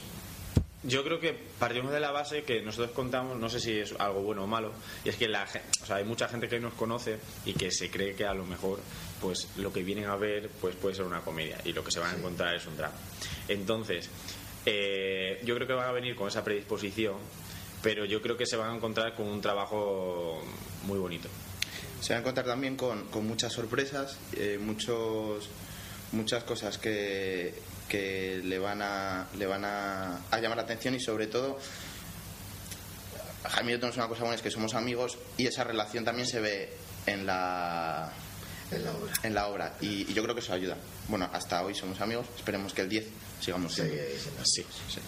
[0.84, 4.22] Yo creo que partimos de la base que nosotros contamos, no sé si es algo
[4.22, 4.72] bueno o malo,
[5.06, 7.92] y es que la, o sea, hay mucha gente que nos conoce y que se
[7.92, 8.80] cree que a lo mejor
[9.22, 12.00] pues lo que vienen a ver pues puede ser una comedia y lo que se
[12.00, 12.96] van a encontrar es un drama.
[13.48, 14.10] Entonces,
[14.66, 17.18] eh, yo creo que van a venir con esa predisposición,
[17.84, 20.42] pero yo creo que se van a encontrar con un trabajo
[20.86, 21.30] muy bonito.
[22.00, 25.48] Se va a encontrar también con, con muchas sorpresas, eh, muchos,
[26.12, 27.54] muchas cosas que,
[27.92, 31.60] que le van, a, le van a, a llamar la atención y sobre todo,
[33.50, 36.26] Jaime y yo tenemos una cosa buena, es que somos amigos y esa relación también
[36.26, 36.74] se ve
[37.06, 38.10] en la,
[38.72, 39.14] En la obra.
[39.24, 40.78] en la obra y, y yo creo que eso ayuda.
[41.10, 43.06] Bueno, hasta hoy somos amigos, esperemos que el 10
[43.42, 43.94] sigamos siendo.
[44.44, 45.00] Sí, sí, sí.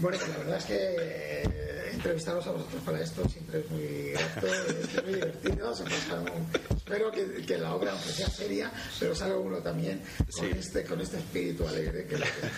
[0.00, 4.46] Pues la verdad es que eh, entrevistaros a vosotros para esto siempre es muy grato,
[4.46, 5.74] es muy divertido.
[5.76, 10.02] Se pasa un- espero que, que la obra, aunque sea seria, pero salga uno también
[10.34, 12.50] con, este, con este espíritu alegre que necesita.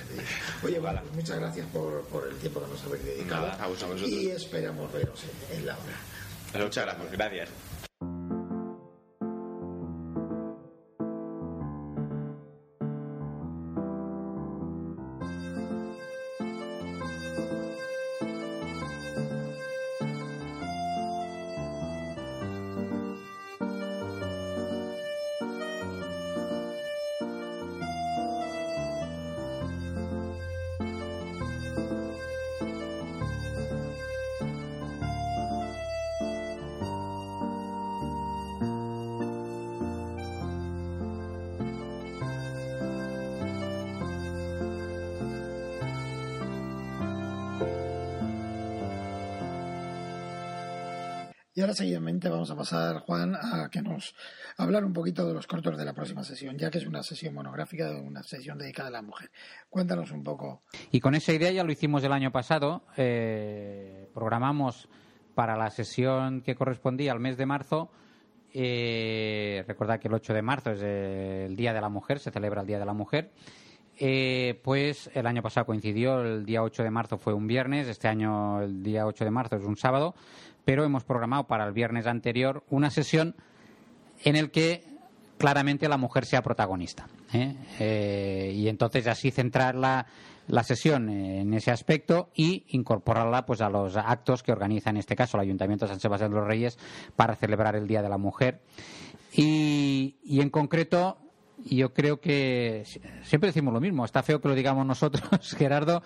[0.62, 3.46] Oye, vale, pues muchas gracias por, por el tiempo que nos habéis dedicado.
[3.48, 4.00] Nada, a vosotros.
[4.02, 5.20] y esperamos veros
[5.50, 6.64] en, en la obra.
[6.64, 7.12] Muchas gracias.
[7.12, 7.48] Gracias.
[51.64, 54.14] Ahora seguidamente vamos a pasar, Juan, a que nos
[54.58, 57.32] hablar un poquito de los cortos de la próxima sesión, ya que es una sesión
[57.32, 59.30] monográfica, una sesión dedicada a la mujer.
[59.70, 60.62] Cuéntanos un poco.
[60.90, 62.84] Y con esa idea ya lo hicimos el año pasado.
[62.98, 64.88] eh, programamos
[65.34, 67.90] para la sesión que correspondía al mes de marzo.
[68.52, 72.60] Eh, recordad que el 8 de marzo es el Día de la Mujer, se celebra
[72.60, 73.32] el Día de la Mujer.
[73.96, 78.08] Eh, pues el año pasado coincidió, el día 8 de marzo fue un viernes, este
[78.08, 80.16] año el día 8 de marzo es un sábado,
[80.64, 83.34] pero hemos programado para el viernes anterior una sesión
[84.24, 84.84] en el que
[85.38, 87.08] claramente la mujer sea protagonista.
[87.32, 87.54] ¿eh?
[87.78, 90.06] Eh, y entonces así centrar la,
[90.46, 95.16] la sesión en ese aspecto y incorporarla pues a los actos que organiza en este
[95.16, 96.78] caso el Ayuntamiento de San Sebastián de los Reyes
[97.16, 98.60] para celebrar el Día de la Mujer.
[99.32, 101.18] Y, y en concreto
[101.64, 102.84] yo creo que
[103.22, 106.02] siempre decimos lo mismo, está feo que lo digamos nosotros, Gerardo,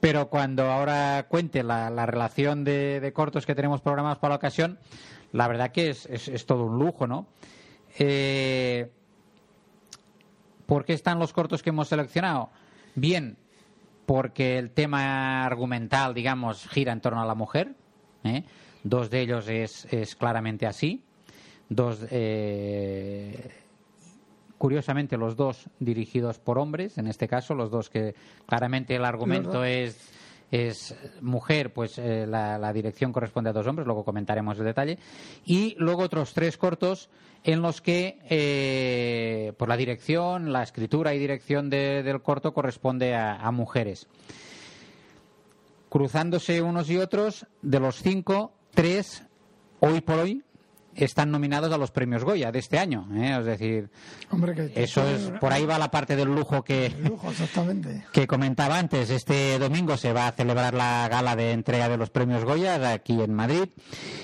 [0.00, 4.36] pero cuando ahora cuente la, la relación de, de cortos que tenemos programados para la
[4.36, 4.78] ocasión,
[5.32, 7.26] la verdad que es, es, es todo un lujo, ¿no?
[7.98, 8.90] Eh,
[10.66, 12.50] ¿Por qué están los cortos que hemos seleccionado?
[12.94, 13.36] Bien,
[14.06, 17.74] porque el tema argumental, digamos, gira en torno a la mujer.
[18.24, 18.44] ¿eh?
[18.82, 21.02] Dos de ellos es, es claramente así.
[21.68, 23.50] Dos, eh,
[24.60, 29.64] curiosamente, los dos dirigidos por hombres, en este caso, los dos que claramente el argumento
[29.64, 29.96] es
[30.50, 34.98] es mujer, pues eh, la, la, dirección corresponde a dos hombres, luego comentaremos el detalle.
[35.46, 37.08] Y luego otros tres cortos
[37.44, 43.14] en los que eh, pues la dirección, la escritura y dirección de, del corto corresponde
[43.14, 44.08] a, a, mujeres.
[45.88, 49.22] Cruzándose unos y otros, de los cinco, tres,
[49.78, 50.42] hoy por hoy,
[51.04, 53.08] están nominados a los premios Goya de este año.
[53.14, 53.36] ¿eh?
[53.38, 53.90] Es decir,
[54.30, 58.04] Hombre, que eso es por ahí va la parte del lujo que, lujo, exactamente.
[58.12, 59.10] que comentaba antes.
[59.10, 63.20] Este domingo se va a celebrar la gala de entrega de los premios Goya aquí
[63.20, 63.68] en Madrid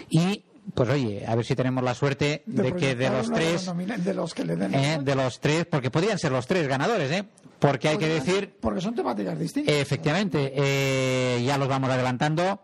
[0.09, 3.71] y pues oye, a ver si tenemos la suerte de, de que de los tres,
[4.05, 7.11] de, los que le den eh, de los tres, porque podrían ser los tres ganadores,
[7.13, 7.25] ¿eh?
[7.59, 9.75] Porque hay que decir, porque son temáticas distintas.
[9.75, 12.61] Eh, efectivamente, eh, ya los vamos adelantando.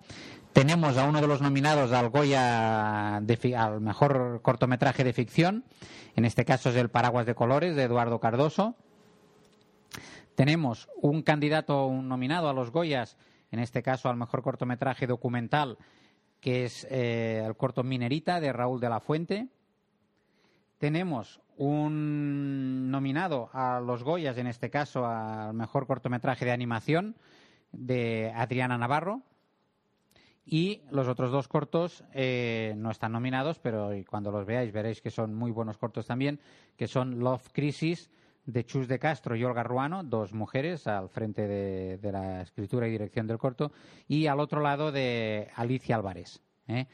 [0.52, 5.64] Tenemos a uno de los nominados al Goya al mejor cortometraje de ficción.
[6.14, 8.76] En este caso es El Paraguas de Colores de Eduardo Cardoso.
[10.34, 13.16] Tenemos un candidato, un nominado a los Goyas,
[13.50, 15.78] en este caso al mejor cortometraje documental,
[16.40, 19.48] que es eh, el corto Minerita de Raúl de la Fuente.
[20.76, 27.16] Tenemos un nominado a los Goyas, en este caso al mejor cortometraje de animación
[27.72, 29.22] de Adriana Navarro.
[30.44, 35.10] Y los otros dos cortos eh, no están nominados, pero cuando los veáis veréis que
[35.10, 36.40] son muy buenos cortos también,
[36.76, 38.10] que son Love Crisis
[38.44, 42.90] de Chus de Castro y Olga Ruano, dos mujeres al frente de, la escritura y
[42.90, 43.72] dirección del corto,
[44.08, 46.42] y al otro lado de Alicia Álvarez.
[46.66, 46.86] ¿eh?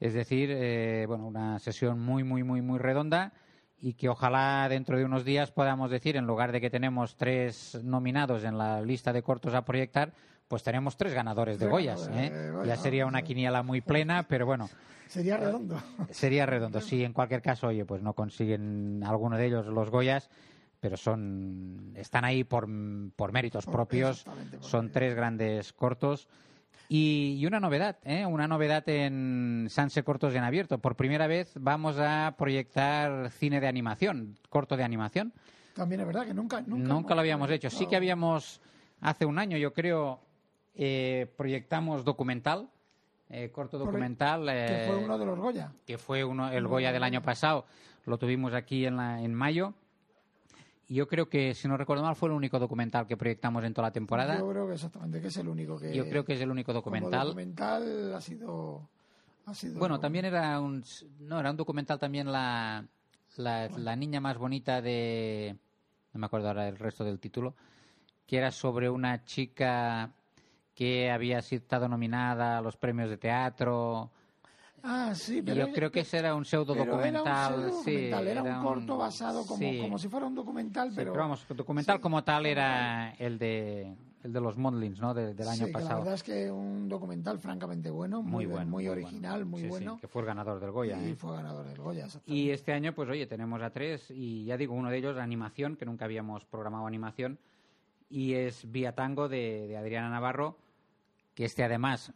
[0.00, 3.32] Es decir, eh, bueno, una sesión muy, muy, muy, muy redonda
[3.78, 7.78] y que ojalá dentro de unos días podamos decir, en lugar de que tenemos tres
[7.84, 10.14] nominados en la lista de cortos a proyectar,
[10.48, 12.08] pues tenemos tres ganadores de Goyas.
[12.12, 12.52] ¿eh?
[12.64, 14.68] ya sería una quiniela muy plena, pero bueno.
[15.08, 15.80] Sería redondo.
[16.10, 16.80] Sería redondo.
[16.80, 20.28] Si en cualquier caso, oye, pues no consiguen alguno de ellos los Goyas,
[20.80, 22.68] pero son están ahí por,
[23.14, 24.24] por méritos Por- propios.
[24.24, 26.28] por Son tres grandes cortos.
[26.88, 28.24] Y, y una novedad, ¿eh?
[28.26, 30.78] una novedad en Sanse Cortos en Abierto.
[30.78, 35.32] Por primera vez vamos a proyectar cine de animación, corto de animación.
[35.74, 36.60] También es verdad que nunca.
[36.60, 37.70] Nunca, Nunca lo habíamos hecho.
[37.70, 38.60] Sí que habíamos,
[39.00, 40.20] hace un año, yo creo,
[40.76, 42.68] eh, proyectamos documental,
[43.30, 44.44] eh, corto documental.
[44.46, 45.72] Que eh, fue uno de los Goya.
[45.86, 47.64] que fue uno, el Goya del año pasado,
[48.04, 49.74] lo tuvimos aquí en, la- en mayo.
[50.88, 53.88] Yo creo que, si no recuerdo mal, fue el único documental que proyectamos en toda
[53.88, 54.38] la temporada.
[54.38, 55.92] Yo creo que exactamente, que es el único que...
[55.92, 57.10] Yo creo que es el único documental.
[57.10, 58.88] Como documental ha sido...
[59.46, 60.84] Ha sido Bueno, también era un...
[61.18, 62.84] No, era un documental también la,
[63.36, 65.56] la, la niña más bonita de...
[66.12, 67.54] No me acuerdo ahora el resto del título.
[68.24, 70.12] Que era sobre una chica
[70.76, 74.10] que había estado nominada a los premios de teatro.
[74.82, 77.14] Ah, sí, pero yo creo que ese era un pseudo documental.
[77.14, 79.78] Era un, sí, pseudodocumental, era un corto basado como, sí.
[79.80, 81.14] como si fuera un documental, Sí, pero...
[81.14, 85.14] vamos, el documental como tal era el de el de los Mondlins, ¿no?
[85.14, 85.98] De- del año sí, que la pasado.
[86.00, 89.02] verdad es que un documental francamente bueno, muy, muy buen- bueno, muy bueno.
[89.06, 89.98] original, muy Sí, sí, bueno.
[90.00, 90.98] que fue el ganador del Goya.
[91.00, 91.14] y ¿eh?
[91.14, 92.06] fue ganador del Goya.
[92.26, 95.76] Y este año, pues oye, tenemos a tres y ya digo, uno de ellos animación,
[95.76, 97.38] que nunca habíamos programado animación,
[98.10, 100.56] y es Vía Tango de, de Adriana Navarro,
[101.36, 102.12] que este además,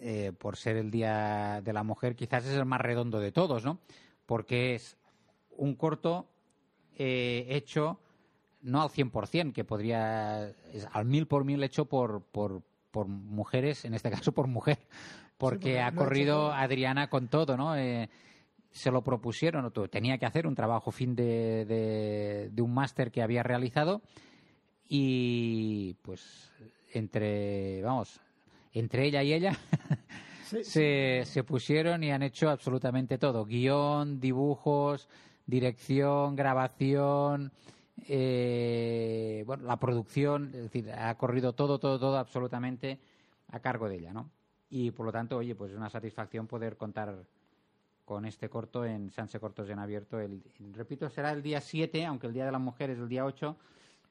[0.00, 3.64] eh, por ser el Día de la Mujer, quizás es el más redondo de todos,
[3.64, 3.80] ¿no?
[4.26, 4.96] Porque es
[5.50, 6.28] un corto
[6.96, 7.98] eh, hecho
[8.62, 12.62] no al 100%, que podría, es al mil por mil hecho por, por,
[12.92, 14.78] por mujeres, en este caso por mujer,
[15.36, 16.52] porque porque ha corrido.
[16.52, 17.76] Adriana con todo, ¿no?
[17.76, 18.08] Eh,
[18.70, 23.22] se lo propusieron, tenía que hacer un trabajo fin de, de, de un máster que
[23.22, 24.00] había realizado
[24.88, 26.52] y pues
[26.92, 28.20] entre, vamos,
[28.74, 29.56] entre ella y ella
[30.44, 33.46] Sí, se, se pusieron y han hecho absolutamente todo.
[33.46, 35.08] Guión, dibujos,
[35.46, 37.50] dirección, grabación,
[38.08, 42.98] eh, bueno, la producción, es decir, ha corrido todo, todo, todo absolutamente
[43.48, 44.30] a cargo de ella, ¿no?
[44.68, 47.24] Y por lo tanto, oye, pues es una satisfacción poder contar
[48.04, 50.18] con este corto en Sanse Cortos en Abierto.
[50.18, 53.24] El, repito, será el día 7, aunque el Día de la Mujer es el día
[53.24, 53.56] 8,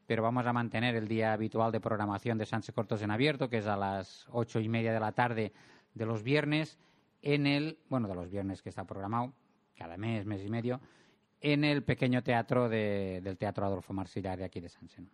[0.07, 3.59] pero vamos a mantener el día habitual de programación de Sanse Cortos en Abierto, que
[3.59, 5.53] es a las ocho y media de la tarde
[5.93, 6.77] de los viernes,
[7.21, 9.33] en el, bueno, de los viernes que está programado,
[9.77, 10.81] cada mes, mes y medio,
[11.41, 14.69] en el pequeño teatro de- del Teatro Adolfo Marsillar de aquí de.
[14.99, 15.07] ¿no?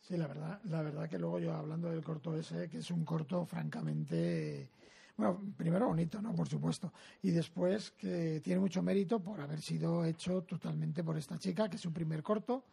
[0.00, 3.04] Sí, la verdad, la verdad que luego yo hablando del corto ese, que es un
[3.04, 4.68] corto francamente,
[5.16, 6.34] bueno, primero bonito, ¿no?
[6.34, 6.92] Por supuesto.
[7.22, 11.76] Y después que tiene mucho mérito por haber sido hecho totalmente por esta chica, que
[11.76, 12.64] es su primer corto.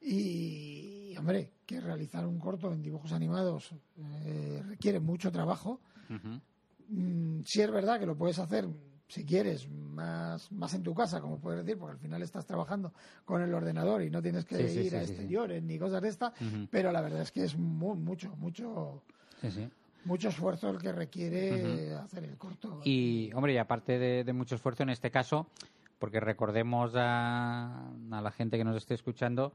[0.00, 5.80] Y, hombre, que realizar un corto en dibujos animados eh, requiere mucho trabajo.
[6.10, 6.40] Ujú.
[6.88, 8.66] Mm, sí es verdad que lo puedes hacer
[9.08, 12.92] si quieres más, más en tu casa, como puedes decir, porque al final estás trabajando
[13.24, 16.02] con el ordenador y no tienes que Sí, sí, ir sí, a exteriores ni cosas
[16.02, 16.68] de estas, Ujú.
[16.70, 19.02] pero la verdad es que es mu- mucho, mucho,
[19.40, 19.68] Sí, sí.
[20.04, 22.80] Mucho esfuerzo el que requiere hacer el corto.
[22.84, 25.46] Y, hombre, y aparte de, de mucho esfuerzo en este caso,
[25.98, 29.52] porque recordemos a, a la gente que nos esté escuchando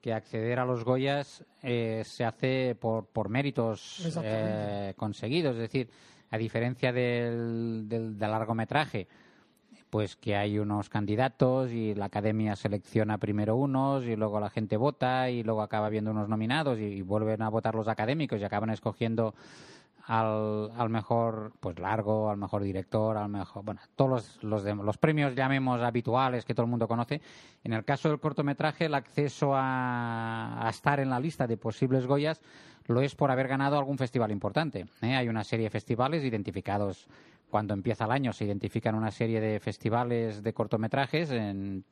[0.00, 5.54] que acceder a los Goyas eh, se hace por, por méritos eh, conseguidos.
[5.54, 5.88] Es decir,
[6.30, 9.08] a diferencia del, del, del largometraje,
[9.94, 14.76] pues que hay unos candidatos y la academia selecciona primero unos y luego la gente
[14.76, 18.70] vota y luego acaba viendo unos nominados y, vuelven a votar los académicos y acaban
[18.70, 19.36] escogiendo
[20.04, 24.98] al, al mejor pues largo, al mejor director, al mejor, bueno, todos los, los, los
[24.98, 27.20] premios llamemos habituales que todo el mundo conoce.
[27.62, 32.08] En el caso del cortometraje, el acceso a, a estar en la lista de posibles
[32.08, 32.40] Goyas
[32.86, 34.86] lo es por haber ganado algún festival importante.
[35.02, 35.14] ¿eh?
[35.14, 37.06] Hay una serie de festivales identificados
[37.54, 41.84] cuando empieza el año, se identifican una serie de festivales de cortometrajes en,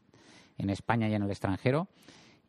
[0.58, 1.86] en España y en el extranjero.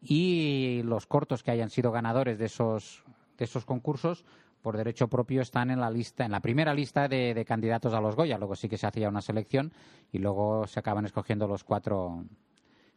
[0.01, 3.03] Y los cortos que hayan sido ganadores de esos
[3.37, 4.25] de esos concursos
[4.63, 8.15] por derecho propio están en la lista en la primera lista de, candidatos a los
[8.15, 8.39] Goya.
[8.39, 9.71] Luego sí que se hacía una selección
[10.11, 12.25] y luego se acaban escogiendo los cuatro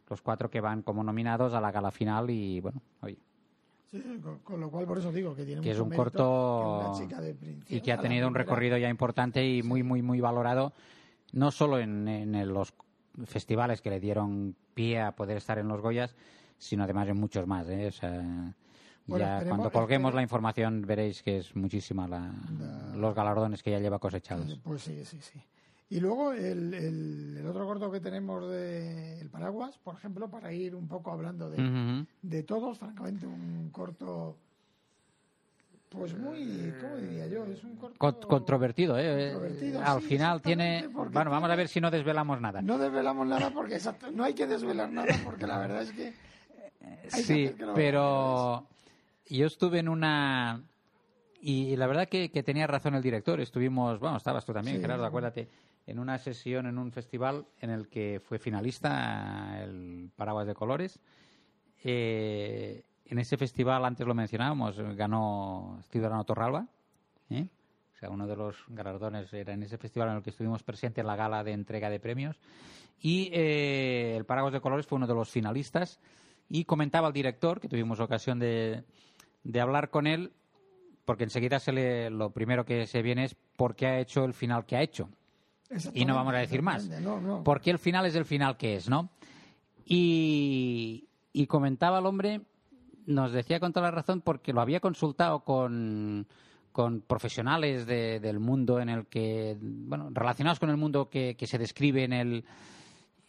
[0.09, 3.19] los cuatro que van como nominados a la gala final y bueno oye
[3.91, 6.85] Sí, con, con lo cual por eso digo que tiene que es un corto que
[6.85, 7.35] una chica de
[7.69, 10.73] y que ha tenido un recorrido ya importante y muy muy muy valorado
[11.31, 12.73] no solo en, en los
[13.25, 16.15] festivales que le dieron pie a poder estar en los Goyas
[16.57, 17.87] sino además en muchos más ¿eh?
[17.87, 18.53] O sea,
[19.05, 22.33] Bueno, ya cuando colguemos la información veréis que es muchísima la,
[22.95, 25.41] los galardones que ya lleva cosechados Pues sí, sí, sí.
[25.89, 30.51] Y luego el, el- el otro corto que tenemos de El Paraguas, por ejemplo, para
[30.51, 34.35] ir un poco hablando de, de todos, francamente un corto,
[35.89, 37.45] pues muy, ¿cómo diría yo?
[37.45, 37.97] Es un corto...
[37.97, 39.31] Con- controvertido, ¿eh?
[39.31, 40.87] Controvertido, Al sí, final tiene.
[40.87, 42.61] Bueno, vamos a ver si no desvelamos nada.
[42.61, 46.13] No desvelamos nada porque exacto, no hay que desvelar nada porque la verdad es que...
[47.03, 48.67] que Sí, que pero
[49.29, 50.61] yo estuve en una
[51.39, 53.39] y la verdad que, que tenía razón el director.
[53.39, 54.81] Estuvimos, bueno, estabas tú también, Sí.
[54.81, 55.47] Gerardo, acuérdate,
[55.87, 60.99] en una sesión en un festival en el que fue finalista el Paraguas de Colores.
[61.83, 66.67] Eh, en ese festival, antes lo mencionábamos, ganó Ciudadano Torralba.
[67.29, 67.47] ¿eh?
[67.95, 71.01] O sea, uno de los galardones era en ese festival en el que estuvimos presentes
[71.01, 72.37] en la gala de entrega de premios.
[72.99, 76.01] Y eh, el Paraguas de Colores fue uno de los finalistas.
[76.49, 78.83] Y comentaba el director, que tuvimos ocasión de,
[79.43, 80.33] de hablar con él,
[81.05, 84.33] porque enseguida se le, lo primero que se viene es por qué ha hecho el
[84.33, 85.09] final que ha hecho.
[85.93, 86.87] Y no vamos a decir más.
[87.01, 87.43] No, no.
[87.43, 89.09] Porque el final es el final que es, ¿no?
[89.85, 92.41] Y, y comentaba el hombre,
[93.05, 96.27] nos decía con toda la razón, porque lo había consultado con,
[96.71, 101.47] con profesionales de- del mundo en el que, bueno, relacionados con el mundo que, que
[101.47, 102.45] se describe en el,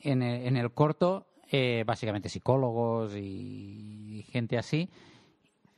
[0.01, 4.89] en el, en el corto, eh, básicamente psicólogos y, gente así,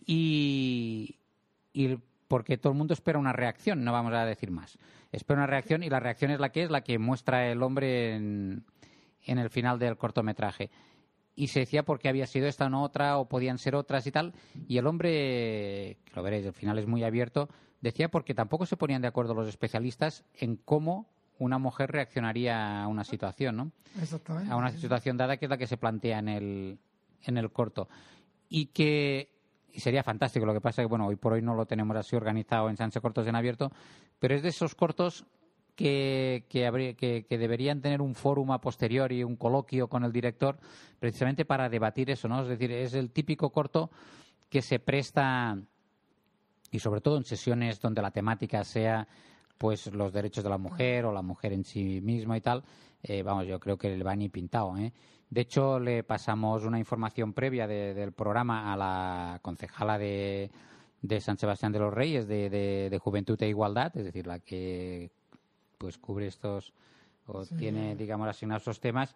[0.07, 1.17] y,
[1.73, 1.97] y
[2.31, 4.79] porque todo el mundo espera una reacción, no vamos a decir más.
[5.11, 8.15] Espera una reacción y la reacción es la que es, la que muestra el hombre
[8.15, 8.65] en,
[9.25, 10.71] en el final del cortometraje.
[11.35, 14.07] Y se decía por qué había sido esta o no otra, o podían ser otras
[14.07, 14.33] y tal.
[14.69, 17.49] Y el hombre, que lo veréis, el final es muy abierto,
[17.81, 21.09] decía porque tampoco se ponían de acuerdo los especialistas en cómo
[21.41, 23.73] una mujer reaccionaría a una situación, ¿no?
[24.01, 24.53] Exactamente.
[24.53, 26.79] a una situación dada que es la que se plantea en el,
[27.25, 27.89] en el corto.
[28.49, 29.40] Y que
[29.73, 30.47] y sería fantástico.
[30.47, 32.77] Lo que pasa es que, bueno, hoy por hoy no lo tenemos así organizado en
[32.77, 33.71] Sanse Cortos en abierto,
[34.19, 35.25] pero es de esos cortos
[35.77, 40.59] que, que, que- deberían tener un fórum a posteriori, un coloquio con el director,
[40.99, 42.43] precisamente para debatir eso, ¿no?
[42.43, 43.91] Es decir, es el típico corto
[44.51, 45.57] que se presta
[46.71, 49.07] y sobre todo en sesiones donde la temática sea
[49.59, 52.63] pues los derechos de la mujer o la mujer en sí misma y tal,
[53.03, 54.77] eh, vamos, yo creo que le va ni pintado.
[54.79, 54.93] ¿eh?
[55.31, 60.51] De hecho, le pasamos una información previa de- del programa a la concejala de,
[61.03, 64.41] de San Sebastián de los Reyes de, de- de Juventud e Igualdad, es decir, la
[64.41, 65.11] que
[65.79, 66.73] pues cubre estos
[67.27, 69.15] o tiene, digamos, asignados estos temas.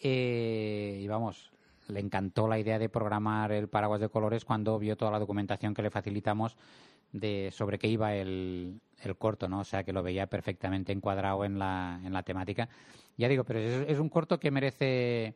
[0.00, 1.50] eh, y vamos,
[1.88, 5.74] le encantó la idea de programar el paraguas de colores cuando vio toda la documentación
[5.74, 6.56] que le facilitamos
[7.12, 9.60] de sobre qué iba el, el corto, ¿no?
[9.60, 12.68] O sea, que lo veía perfectamente encuadrado en la, en la temática.
[13.16, 15.34] Ya digo, pero es, es un corto que merece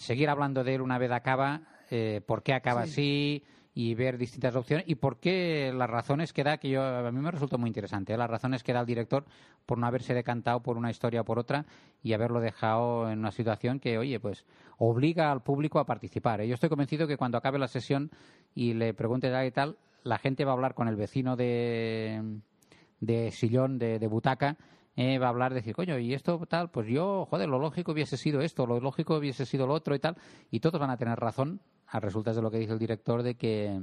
[0.00, 3.44] seguir hablando de él una vez acaba, eh, por qué acaba así
[3.74, 7.20] y ver distintas opciones y por qué las razones que da, que yo a mí
[7.20, 8.16] me resultó muy interesante, ¿eh?
[8.16, 9.26] las razones que da el director
[9.66, 11.66] por no haberse decantado por una historia o por otra
[12.02, 14.46] y haberlo dejado en una situación que, oye, pues
[14.78, 16.40] obliga al público a participar.
[16.40, 16.48] ¿eh?
[16.48, 18.10] Yo estoy convencido que cuando acabe la sesión
[18.54, 22.40] y le pregunte tal y tal, la gente va a hablar con el vecino de,
[23.00, 24.56] de sillón, de, de butaca,
[25.00, 28.18] eh, va a hablar, decir, coño, y esto tal, pues yo, joder, lo lógico hubiese
[28.18, 30.14] sido esto, lo lógico hubiese sido lo otro y tal,
[30.50, 33.34] y todos van a tener razón a resultas de lo que dice el director de
[33.34, 33.80] que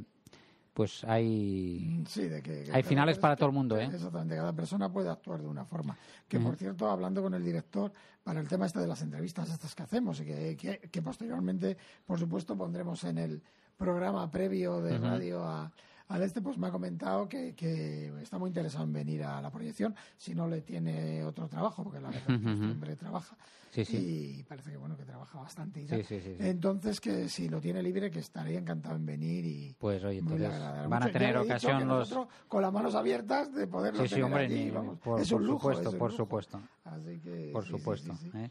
[0.76, 3.89] pues hay Sí, de que, que Hay finales para todo el mundo, ¿eh?
[3.91, 5.97] Exactamente, cada persona puede actuar de una forma.
[6.28, 7.91] Que, por cierto, hablando con el director,
[8.24, 11.76] para el tema este de las entrevistas estas que hacemos y que, que, que posteriormente,
[12.05, 13.41] por supuesto, pondremos en el
[13.76, 15.72] programa previo de radio a,
[16.10, 19.51] al este, pues me ha comentado que, que está muy interesado en venir a la
[19.51, 23.36] proyección, si no le tiene otro trabajo, porque la verdad es que este hombre trabaja.
[23.72, 23.97] Sí, sí.
[24.39, 25.82] Y parece que, bueno, que trabaja bastante.
[25.82, 26.05] Y Sí, tal.
[26.05, 26.38] sí, sí, sí.
[26.39, 30.47] Entonces, que si lo tiene libre, que estaría encantado en venir y, Pues, oye, entonces
[30.47, 30.88] agradable.
[30.88, 34.26] van a tener ocasión los- nosotros con las manos abiertas de poderlo Sí, sí, tener
[34.26, 34.97] hombre, allí, ni- vamos.
[34.99, 36.24] por- es por un lujo, supuesto, es un por lujo.
[36.24, 36.62] supuesto.
[36.86, 38.14] Así que, por supuesto.
[38.36, 38.49] ¿eh?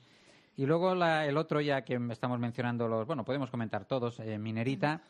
[0.58, 4.38] Y luego la- el otro, ya que estamos mencionando los, bueno, podemos comentar todos, eh,
[4.38, 5.02] Minerita.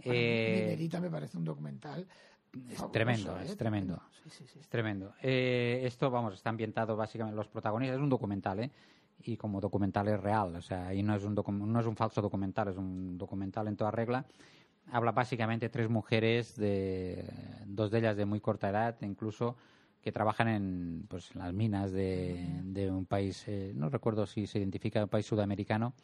[0.00, 2.06] Eh, Minerita me parece un documental
[2.52, 3.44] es fabuloso, tremendo, ¿eh?
[3.44, 4.02] es tremendo.
[4.22, 4.58] Sí, sí, sí.
[4.60, 5.14] Es tremendo.
[5.22, 7.96] Eh, esto, vamos, está ambientado básicamente los protagonistas.
[7.96, 8.70] Es un documental, ¿eh?
[9.24, 10.56] Y como documental es real.
[10.56, 13.76] O sea, ahí no es un, no es un falso documental, es un documental en
[13.76, 14.26] toda regla.
[14.90, 17.24] Habla básicamente tres mujeres, de
[17.66, 19.56] dos de ellas de muy corta edad, incluso,
[20.02, 24.48] que trabajan en, pues, en las minas de, de un país, eh, no recuerdo si
[24.48, 25.94] se identifica un país sudamericano,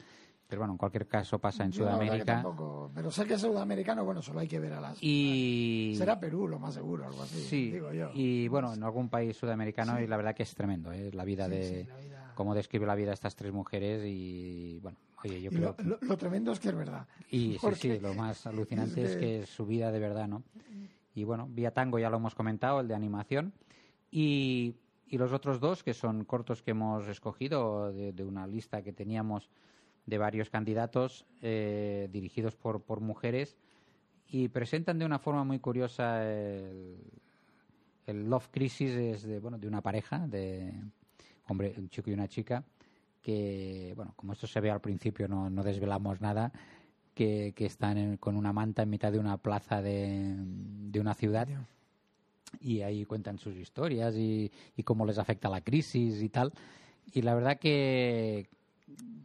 [0.49, 2.25] pero bueno, en cualquier caso pasa en Yo Sudamérica.
[2.43, 4.99] tampoco, pero sé que es sudamericano, bueno, solo hay que ver a las...
[5.03, 5.95] Y...
[5.97, 8.11] Será Perú, lo más seguro, algo así, Sí, digo yo.
[8.15, 11.11] y bueno, en algún país sudamericano y la verdad que es tremendo, ¿eh?
[11.13, 12.33] la vida Sí, de la vida.
[12.35, 15.99] cómo describe la vida de estas tres mujeres y bueno, oye, yo creo lo, lo-
[16.01, 17.07] lo tremendo es que es verdad.
[17.31, 20.43] y sí, Porque sí, lo más alucinante es que- es su vida de verdad, ¿no?
[21.15, 23.53] Y bueno, Vía Tango ya lo hemos comentado, el de animación
[24.11, 24.77] y,
[25.09, 28.93] y los otros dos que son cortos que hemos escogido de, de una lista que
[28.93, 29.51] teníamos
[30.09, 33.57] de varios candidatos eh, dirigidos por, por mujeres
[34.31, 36.97] y presentan de una forma muy curiosa el,
[38.07, 40.73] el Love Crisis es de, bueno, de una pareja, de
[41.49, 42.65] hombre, un chico y una chica,
[43.23, 46.51] que, bueno, como esto se ve al principio, no, no desvelamos nada,
[47.15, 51.15] que, que están en- con una manta en mitad de una plaza de, de una
[51.15, 51.49] ciudad
[52.61, 56.53] y ahí cuentan sus historias y, y cómo les afecta la crisis y tal.
[57.13, 58.49] Y la verdad que,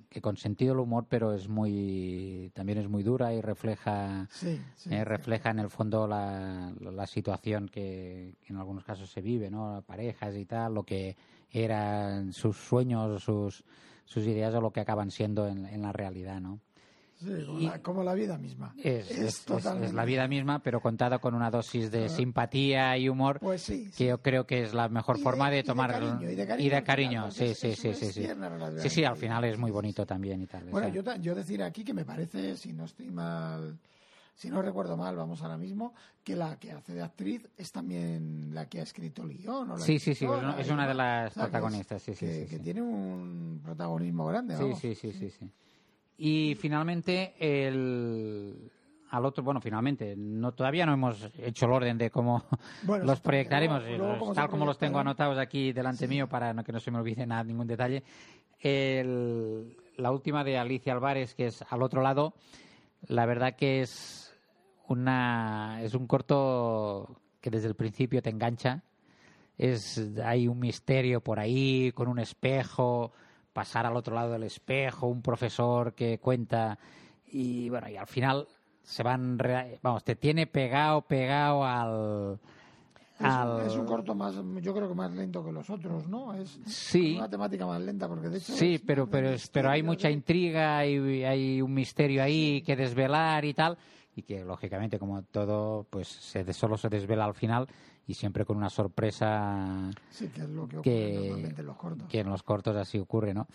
[0.10, 4.62] que con sentido del humor, pero es muy también es muy dura y refleja Sí,
[4.76, 4.94] sí.
[4.94, 9.50] eh, refleja en el fondo la, la situación que, que en algunos casos se vive,
[9.50, 9.82] ¿no?
[9.86, 11.16] Parejas y tal, lo que
[11.50, 13.64] eran sus sueños, sus
[14.06, 16.60] sus ideas o lo que acaban siendo en, en la realidad, ¿no?
[17.24, 18.74] Sí, como, y- la, como la vida misma.
[18.78, 19.88] Es, es- es- totalmente.
[19.88, 23.90] es la vida misma, pero contada con una dosis de simpatía y humor Pues sí.
[23.96, 26.30] que yo creo que es la mejor Y forma de de tomar y de cariño
[26.30, 28.24] y de al final, cariño, porque sí sí sí sí sí
[28.82, 31.84] sí sí al final es muy bonito también y tal Bueno, yo, yo decir aquí
[31.84, 33.78] que me parece, si no estoy mal,
[34.36, 35.94] si no recuerdo mal, vamos ahora mismo,
[36.24, 39.70] que la que hace de actriz es también la que ha escrito el guion.
[39.70, 42.60] O la Sí, sí, sí, es una- de las protagonistas, sí, sí, que, sí, que
[42.60, 44.80] tiene un protagonismo grande, Sí, vamos.
[44.80, 45.50] sí, sí, sí, sí.
[46.18, 48.72] Y finalmente el
[49.10, 52.44] al otro, bueno, finalmente, no todavía no hemos hecho el orden de cómo
[52.84, 56.64] Bueno, los proyectaremos, luego- luego tal como los tengo anotados aquí delante mío para no,
[56.64, 58.04] que no se me olvide nada, ningún detalle.
[58.60, 62.34] El- la última de Alicia Álvarez, que es al otro lado,
[63.08, 64.34] la verdad que es
[64.88, 68.84] una es un corto que desde el principio te engancha.
[69.58, 73.12] Es hay un misterio por ahí con un espejo,
[73.54, 76.78] pasar al otro lado del espejo, un profesor que cuenta
[77.32, 78.48] y bueno, y al final
[78.82, 79.38] se van
[79.82, 82.40] vamos, te tiene pegado pegado al
[83.20, 86.08] Es, al- un, es un corto más, yo creo que más lento que los otros,
[86.08, 86.34] ¿no?
[86.34, 87.16] Es Sí.
[87.16, 88.54] una temática más lenta, porque de hecho.
[88.54, 92.62] Sí, es pero pero es- pero hay mucha de- intriga y hay un misterio ahí
[92.64, 93.78] que desvelar y tal
[94.16, 97.68] y que lógicamente como todo pues se de- solo se desvela al final
[98.08, 101.78] y siempre con una sorpresa Sí, que es lo que ocurre que, normalmente en los
[101.78, 102.08] cortos.
[102.10, 103.48] que en los cortos así ocurre, ¿no?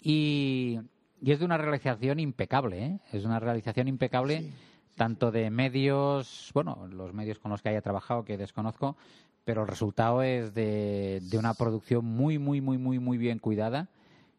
[0.00, 0.80] Y,
[1.20, 3.00] y es de una realización impecable, ¿eh?
[3.12, 4.52] Es una realización impecable Sí,
[4.96, 8.96] tanto de medios, bueno, los medios con los que haya trabajado que desconozco,
[9.44, 13.88] pero el resultado es de, de una producción muy, muy, muy, muy, muy bien cuidada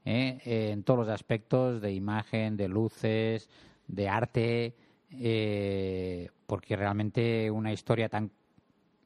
[0.06, 0.40] ¿eh?
[0.46, 3.50] en todos los aspectos de imagen, de luces,
[3.88, 4.76] de arte,
[5.12, 8.32] eh, porque realmente una historia tan,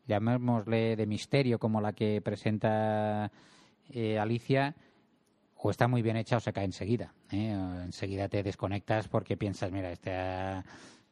[0.08, 3.32] llamémosle, de misterio como la que presenta
[3.90, 4.76] eh, Alicia,
[5.58, 7.14] o está muy bien hecha o se cae enseguida.
[7.32, 7.52] ¿eh?
[7.84, 10.64] Enseguida te desconectas porque piensas, mira, este ha-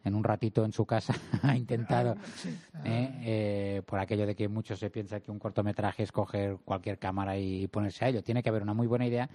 [0.04, 3.12] en un ratito en su casa ha intentado, Sí, ¿eh?
[3.24, 7.38] Eh, por aquello de que muchos se piensa que un cortometraje es coger cualquier cámara
[7.38, 8.24] y ponerse a ello.
[8.24, 9.28] Tiene que haber una muy buena idea,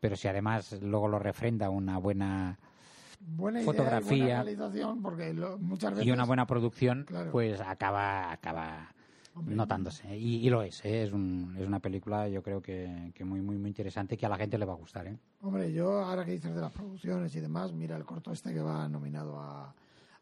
[0.00, 2.58] pero si además luego lo refrenda una buena
[3.20, 4.24] buena idea y fotografía.
[4.24, 6.06] buena realización, porque lo- muchas veces.
[6.06, 7.30] y una buena producción, Claro.
[7.30, 8.92] pues acaba acaba
[9.44, 10.16] notándose.
[10.16, 11.02] Y, y lo es, ¿eh?
[11.04, 14.28] es, un- es una película yo creo que, que muy, muy, muy interesante que a
[14.28, 15.06] la gente le va a gustar.
[15.06, 15.18] ¿eh?
[15.42, 18.60] Hombre, yo ahora que dices de las producciones y demás, mira el corto este que
[18.60, 19.74] va nominado a,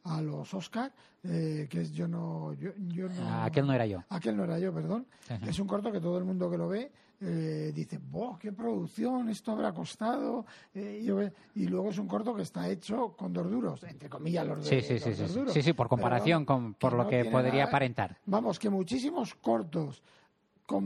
[0.05, 0.93] a los Oscar,
[1.23, 3.23] eh, que es yo no, yo, yo no.
[3.27, 4.03] Ah, Aquel no era yo.
[4.11, 5.07] Aquel no era yo, perdón.
[5.29, 5.49] Ajá.
[5.49, 9.31] Es un corto que todo el mundo que lo ve eh, dice, ¡Boh, qué producción!
[9.31, 10.45] Esto habrá costado.
[10.75, 11.01] Eh,
[11.55, 14.83] y, luego es un corto que está hecho con dos duros, entre comillas los de
[14.83, 15.39] Sí, sí, los sí, sí, dos sí.
[15.39, 15.53] duros.
[15.55, 18.19] Sí, sí, por comparación con- por lo no que podría nada- aparentar.
[18.27, 20.03] Vamos, que muchísimos cortos
[20.67, 20.85] con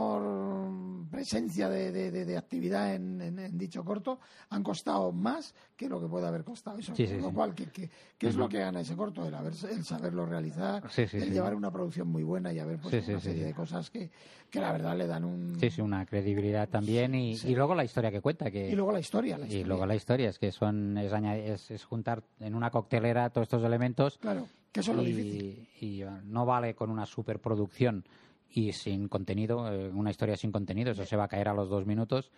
[0.00, 5.54] menor presencia de, de- de- de actividad en, en- en dicho corto han costado más
[5.76, 6.94] que lo que puede haber costado eso.
[6.94, 7.34] Sí, sí, lo sí.
[7.34, 9.26] cual, ¿qué, qué, qué es lo que gana ese corto?
[9.26, 13.20] El, haber, el saberlo realizar, el llevar una producción muy buena y haber sí, una
[13.20, 14.10] serie de cosas que,
[14.48, 15.58] que la verdad le dan un...
[15.58, 18.50] Sí, sí, una credibilidad también y, y luego la historia que cuenta.
[18.50, 19.36] Que, Y luego la historia.
[19.38, 22.70] La y luego la historia, es que son es, aña- es, es juntar en una
[22.70, 25.68] coctelera todos estos elementos Claro, que eso es lo difícil.
[25.80, 28.04] y, no vale con una superproducción
[28.52, 31.68] y sin contenido, eh, una historia sin contenido, eso se va a caer a los
[31.68, 32.30] dos minutos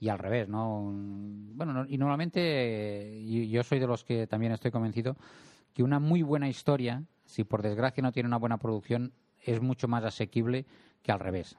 [0.00, 0.80] y al revés, ¿no?
[1.54, 5.16] Bueno, no- y normalmente eh, yo soy de los que también estoy convencido
[5.74, 9.12] que una muy buena historia, si por desgracia no tiene una buena producción,
[9.42, 10.66] es mucho más asequible
[11.02, 11.56] que al revés.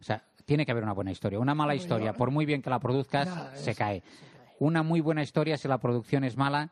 [0.00, 1.38] O sea, tiene que haber una buena historia.
[1.38, 4.02] Una mala historia, por muy bien que la produzcas, se cae.
[4.58, 6.70] Una muy buena historia, si la producción es mala,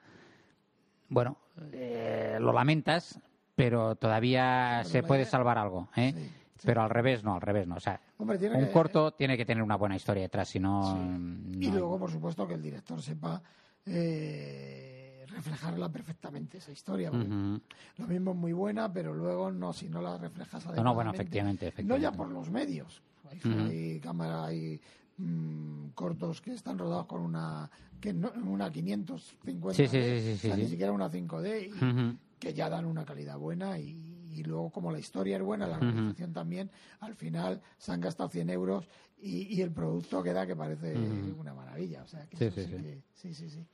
[1.08, 1.36] bueno,
[1.72, 3.20] eh, lo lamentas,
[3.54, 6.12] pero todavía se puede salvar algo, ¿eh?
[6.16, 6.66] Sí, sí.
[6.66, 7.76] Pero al revés no, al revés no.
[7.76, 10.82] O sea, Hombre, un que- corto tiene que tener una buena historia detrás, si no...
[10.82, 10.98] Sí.
[10.98, 13.42] no Y luego, por supuesto, que el director sepa
[13.86, 17.10] eh, reflejarla perfectamente, esa historia.
[17.10, 17.60] porque Ujú.
[17.98, 20.94] Lo mismo es muy buena, pero luego no, si no la reflejas no, adecuadamente.
[20.94, 23.02] bueno, efectivamente, No ya por los medios.
[23.30, 23.60] Hay, Ujú.
[23.62, 24.80] hay cámara, hay
[25.18, 27.68] mm, cortos que están rodados con una
[28.00, 31.66] que no, una 550 Sí, sí, sí, sí, o sea, sí, ni siquiera una 5D
[31.66, 33.90] y que ya dan una calidad buena y,
[34.38, 36.70] y luego como la historia es buena, la realización también,
[37.00, 38.88] al final se han gastado 100 euros
[39.20, 40.94] y, y el producto queda que parece
[41.36, 42.02] una maravilla.
[42.02, 42.82] O sea, que Sí, sí, sí sí.
[42.82, 43.66] que- sí, sí, sí.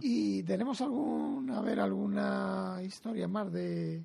[0.00, 4.02] ¿Y tenemos algún, a ver, alguna historia más de,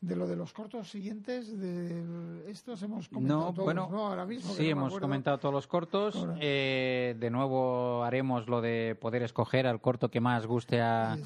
[0.00, 4.06] de lo de los cortos siguientes, de estos hemos comentado No, todos, bueno, ¿no?
[4.06, 6.14] Ahora mismo, sí, no hemos comentado todos los cortos.
[6.14, 6.36] Ahora.
[6.40, 11.18] Eh, de nuevo haremos lo de poder escoger al corto que más guste a,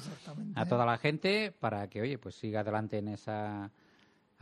[0.55, 3.71] a toda la gente para que, oye, pues siga adelante en esa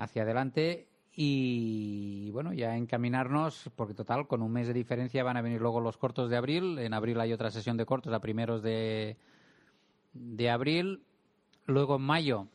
[0.03, 5.41] hacia adelante y bueno, ya encaminarnos, porque total, con un mes de diferencia van a
[5.41, 6.79] venir luego los cortos de abril.
[6.79, 9.17] En abril hay otra sesión de cortos a primeros de,
[10.13, 11.03] de abril.
[11.67, 12.47] Luego en mayo,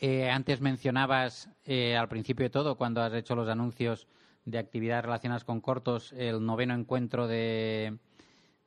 [0.00, 4.08] eh, antes mencionabas eh, al principio de todo, cuando has hecho los anuncios
[4.44, 7.96] de actividades relacionadas con cortos, el noveno encuentro de,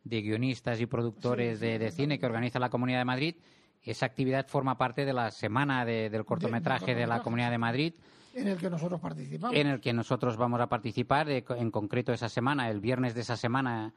[0.05, 3.35] de guionistas y productores Sí, sí, de, de cine que organiza la Comunidad de Madrid.
[3.83, 7.21] Esa actividad forma parte de la semana de- del cortometraje de, la.
[7.21, 7.93] Comunidad de Madrid,
[8.35, 9.55] En el que nosotros participamos.
[9.55, 11.27] en el que nosotros vamos a participar.
[11.29, 13.93] En concreto, esa semana, el viernes de esa semana,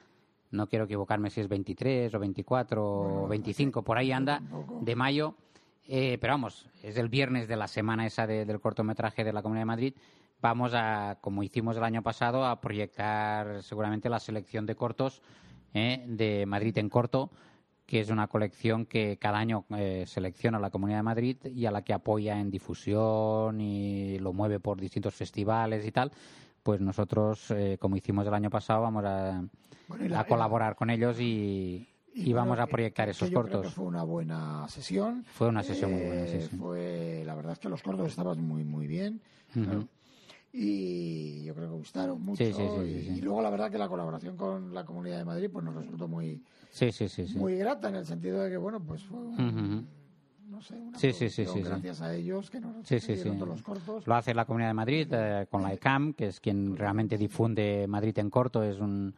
[0.50, 4.40] no quiero equivocarme si es 23 o 24 o 25, por ahí anda,
[4.80, 5.34] de mayo.
[5.86, 9.42] Eh, pero vamos, es el viernes de la semana esa de- del cortometraje de la
[9.42, 9.94] Comunidad de Madrid.
[10.40, 15.20] Vamos a, como hicimos el año pasado, a proyectar seguramente la selección de cortos
[15.74, 17.30] eh, de Madrid en corto,
[17.86, 21.70] que es una colección que cada año eh, selecciona la Comunidad de Madrid y a
[21.70, 26.10] la que apoya en difusión y lo mueve por distintos festivales y tal.
[26.62, 29.44] Pues nosotros, eh, como hicimos el año pasado, vamos a,
[29.86, 31.86] Bueno, y la- a colaborar con ellos y,
[32.32, 33.66] vamos a proyectar que esos yo creo cortos.
[33.72, 35.24] que fue una buena sesión.
[35.26, 36.56] Fue una sesión muy buena, sí, Eh, sí.
[36.56, 39.20] Fue, la verdad es que los cortos estaban muy, muy bien.
[40.56, 42.44] Y yo creo que gustaron mucho.
[42.44, 45.50] Sí, sí, sí, y, luego la verdad que la colaboración con la Comunidad de Madrid
[45.52, 46.40] pues nos resultó muy,
[47.34, 49.88] muy grata en el sentido de que, bueno, pues fue un-
[50.48, 51.10] no sé, una Sí,
[51.60, 54.06] gracias a ellos que nos todos los cortos.
[54.06, 57.86] Lo hace la Comunidad de Madrid eh, con la ICAM, que es quien realmente difunde
[57.88, 58.62] Madrid en corto.
[58.62, 59.12] Es un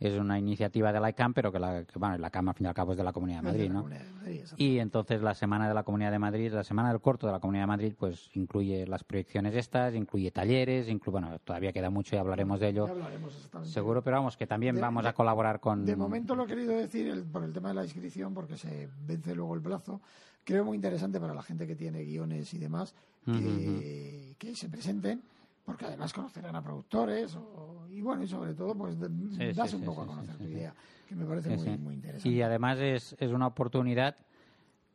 [0.00, 2.66] es una iniciativa de la ICAM, pero que la, que, bueno, la ICAM al fin
[2.66, 3.82] y al cabo es de la Comunidad de Madrid, ¿no?
[3.88, 4.44] De Madrid.
[4.56, 7.40] Y entonces la semana de la Comunidad de Madrid, la semana del corto de la
[7.40, 12.14] Comunidad de Madrid, pues incluye las proyecciones estas, incluye talleres, incluye, bueno, todavía queda mucho
[12.16, 15.84] y hablaremos de ello hablaremos seguro, pero vamos, que también De- vamos a colaborar con...
[15.84, 18.88] De momento lo he querido decir el- por el tema de la inscripción, porque se
[19.06, 20.00] vence luego el plazo.
[20.44, 22.94] Creo muy interesante para la gente que tiene guiones y demás
[23.26, 25.22] que, que se presenten,
[25.64, 29.70] porque además conocerán a productores o- y bueno, y sobre todo, pues de- Sí, das
[29.70, 30.74] sí, un sí, poco a conocer tu idea,
[31.08, 32.28] que me parece muy, muy interesante.
[32.28, 34.16] Y además es, es una oportunidad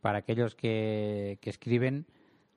[0.00, 2.06] para aquellos que, que escriben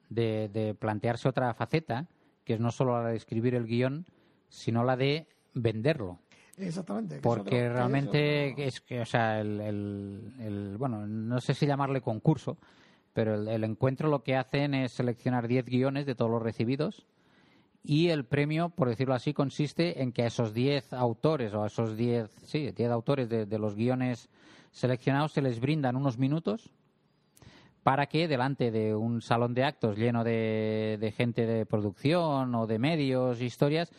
[0.09, 2.07] de, de plantearse otra faceta,
[2.45, 4.05] que es no solo la de escribir el guion,
[4.49, 6.19] sino la de venderlo.
[6.57, 7.19] Exactamente.
[7.21, 12.01] Porque otro- realmente es que, o sea, el, el- el- bueno, no sé si llamarle
[12.01, 12.57] concurso,
[13.13, 17.05] pero el, el encuentro lo que hacen es seleccionar 10 guiones de todos los recibidos
[17.89, 21.67] y el premio, por decirlo así, consiste en que a esos 10 autores o a
[21.67, 24.27] esos 10, sí, 10 autores de, los guiones
[24.71, 26.69] seleccionados se les brindan unos minutos
[27.83, 32.67] para que delante de un salón de actos lleno de, de gente de producción o
[32.67, 33.89] de medios, historias,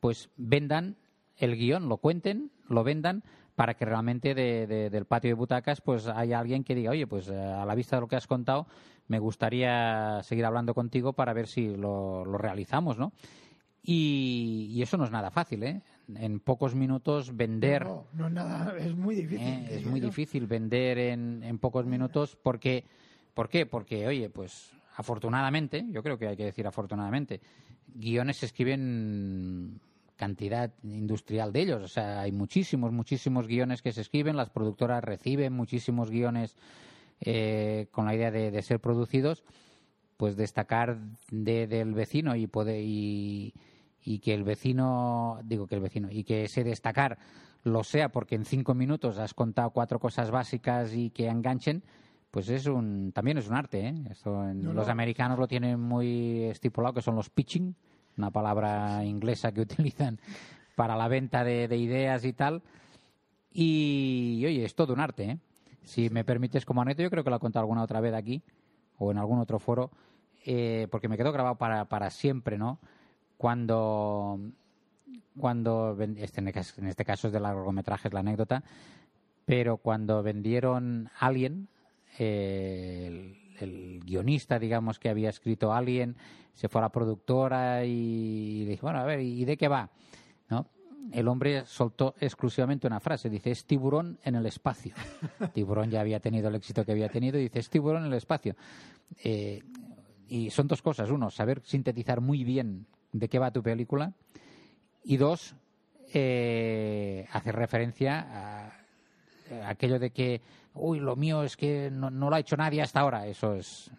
[0.00, 0.96] pues vendan
[1.36, 3.24] el guion, lo cuenten, lo vendan
[3.54, 7.06] para que realmente de- de- del patio de butacas pues haya alguien que diga, oye,
[7.06, 8.66] pues eh, a la vista de lo que has contado,
[9.08, 13.12] me gustaría seguir hablando contigo para ver si lo, lo realizamos, ¿no?
[13.82, 15.82] Y, y eso no es nada fácil, ¿eh?
[16.16, 17.84] En pocos minutos vender...
[17.84, 19.46] No, no es nada, es muy difícil.
[19.46, 22.84] Eh, es muy difícil vender en, en pocos minutos porque
[23.34, 23.66] ¿por qué?
[23.66, 27.40] Porque oye, pues afortunadamente, yo creo que hay que decir afortunadamente,
[27.94, 29.80] guiones se escriben
[30.16, 35.02] cantidad industrial de ellos, o sea, hay muchísimos, muchísimos guiones que se escriben, las productoras
[35.02, 36.56] reciben muchísimos guiones
[37.20, 39.42] eh, con la idea de, de ser producidos,
[40.16, 40.98] pues destacar
[41.30, 43.54] de- del vecino y poder y,
[44.02, 47.18] y que el vecino digo que el vecino y que ese destacar
[47.64, 51.82] lo sea porque en cinco minutos has contado cuatro cosas básicas y que enganchen
[52.30, 53.94] pues es un también es un arte ¿eh?
[54.10, 54.92] Esto en- No, los no.
[54.92, 57.74] americanos lo tienen muy estipulado que son los pitching
[58.16, 60.18] una palabra inglesa que utilizan
[60.76, 62.62] para la venta de, de ideas y tal
[63.52, 65.38] y oye, es todo un arte, ¿eh?
[65.84, 68.42] Si me permites como anécdota, yo creo que lo he contado alguna otra vez aquí
[68.98, 69.90] o en algún otro foro,
[70.44, 72.80] eh, porque me quedó grabado para, para siempre, ¿no?
[73.36, 74.40] Cuando,
[75.38, 78.64] cuando este, en este- caso es de largometrajes la anécdota,
[79.44, 81.68] pero cuando vendieron Alien,
[82.18, 86.16] eh, el guionista, digamos, que había escrito Alien,
[86.54, 89.90] se fue a la productora y, le dijo, bueno, a ver, ¿y de qué va?
[90.48, 90.68] ¿No?
[91.12, 94.94] El hombre soltó exclusivamente una frase, dice, es tiburón en el espacio.
[95.52, 98.18] tiburón ya había tenido el éxito que había tenido y dice, es tiburón en el
[98.18, 98.56] espacio.
[99.22, 99.62] Eh,
[100.28, 101.10] y son dos cosas.
[101.10, 104.14] Uno, saber sintetizar muy bien de qué va tu película.
[105.02, 105.54] Y dos,
[106.14, 108.83] eh, hacer referencia a, a
[109.66, 110.40] aquello de que,
[110.74, 113.26] uy, lo mío es que no, no lo ha hecho nadie hasta ahora.
[113.26, 113.90] Eso es,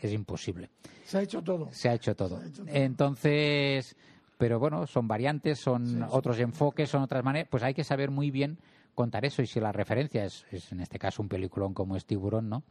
[0.00, 0.70] es imposible.
[1.04, 1.68] Se ha hecho todo.
[1.72, 2.40] Se ha hecho todo.
[2.66, 3.96] Entonces,
[4.38, 7.48] pero bueno, son variantes, son otros enfoques, son otras maneras.
[7.50, 8.58] Pues hay que saber muy bien
[8.94, 9.42] contar eso.
[9.42, 12.62] Y si la referencia es, en este caso un peliculón como es Tiburón, ¿no?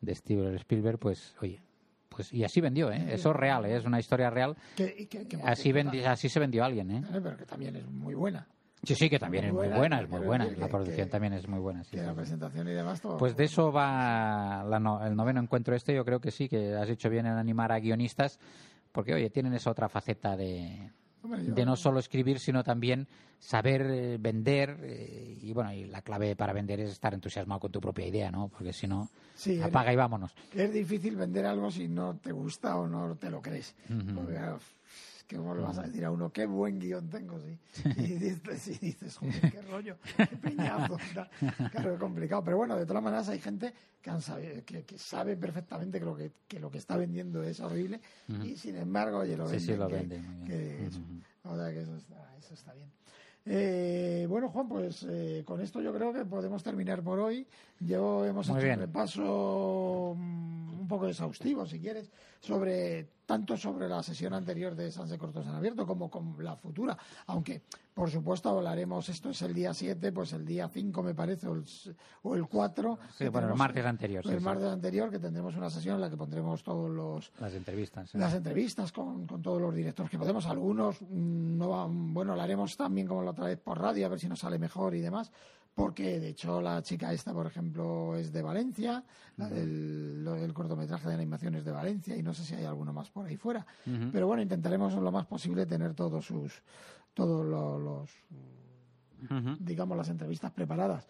[0.00, 1.60] De Steven Spielberg, pues oye,
[2.08, 3.06] pues y así vendió, ¿eh?
[3.10, 3.76] Eso es real, ¿eh?
[3.76, 4.56] es una historia real.
[5.44, 5.72] así,
[6.06, 7.02] así se vendió a alguien, ¿eh?
[7.10, 8.46] Pero que también es muy buena.
[8.82, 10.46] Sí, sí, que también es muy buena, es muy buena.
[10.56, 11.82] La producción también es muy buena.
[11.84, 13.16] Sí, la presentación y demás todo.
[13.16, 14.64] Pues de eso va
[15.06, 15.94] el noveno encuentro este.
[15.94, 18.38] Yo creo que sí, que has hecho bien en animar a guionistas,
[18.92, 23.08] porque, oye, tienen esa otra faceta de, de no solo escribir, sino también
[23.38, 24.78] saber eh, vender.
[24.82, 28.30] Eh, y bueno, y la clave para vender es estar entusiasmado con tu propia idea,
[28.30, 28.48] ¿no?
[28.48, 29.08] Porque si no,
[29.62, 30.34] apaga y vámonos.
[30.54, 33.74] Es difícil vender algo si no te gusta o no te lo crees.
[34.14, 34.38] Porque,
[35.26, 37.40] que vos le vas a decir a uno, qué buen guion tengo,
[37.72, 37.82] sí.
[37.96, 40.98] Y dices, y dices joder, qué rollo, qué peñazo.
[41.70, 42.44] Claro, es complicado.
[42.44, 46.16] Pero bueno, de todas maneras hay gente que, han sabe, que, sabe perfectamente que lo
[46.16, 48.00] que, que, lo que está vendiendo es horrible
[48.44, 49.60] y sin embargo, oye, lo vende.
[49.60, 50.20] Sí, sí, lo vende.
[50.46, 50.88] Que,
[51.44, 52.90] O sea que eso está, eso está bien.
[53.48, 57.46] Eh, bueno, Juan, pues eh, con esto yo creo que podemos terminar por hoy.
[57.80, 62.10] Yo hemos hecho un repaso mm, un poco exhaustivo, si quieres,
[62.40, 66.96] sobre tanto sobre la sesión anterior de Sanse Cortos en Abierto como con la futura.
[67.26, 67.62] Aunque,
[67.92, 72.34] por supuesto, hablaremos, esto es el día 7, pues el día 5 me parece, o
[72.34, 72.98] el, 4.
[73.18, 74.24] Sí, bueno, el martes anterior.
[74.30, 77.32] El martes anterior, que tendremos una sesión en la que pondremos todos los...
[77.40, 78.14] Las entrevistas.
[78.14, 80.46] Las entrevistas con, con, todos los directores que podemos.
[80.46, 84.20] Algunos, mm, no bueno, lo haremos también como la otra vez por radio, a ver
[84.20, 85.32] si nos sale mejor y demás
[85.76, 89.04] porque de hecho la chica esta, por ejemplo, es de Valencia,
[89.36, 93.10] la del, cortometraje de animación es de Valencia y no sé si hay alguno más
[93.10, 93.64] por ahí fuera.
[94.10, 96.62] Pero bueno, intentaremos lo más posible tener todos sus,
[97.12, 98.10] todos los,
[99.60, 101.06] digamos, las entrevistas preparadas.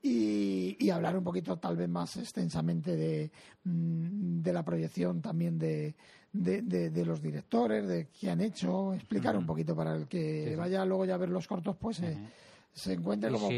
[0.00, 3.30] Y, hablar un poquito tal vez más extensamente de,
[3.64, 5.94] mm, de la proyección también de,
[6.32, 11.04] de, los directores, de qué han hecho, explicar un poquito para el que vaya luego
[11.04, 12.16] ya a ver los cortos, pues eh,
[12.76, 13.48] se encuentre como,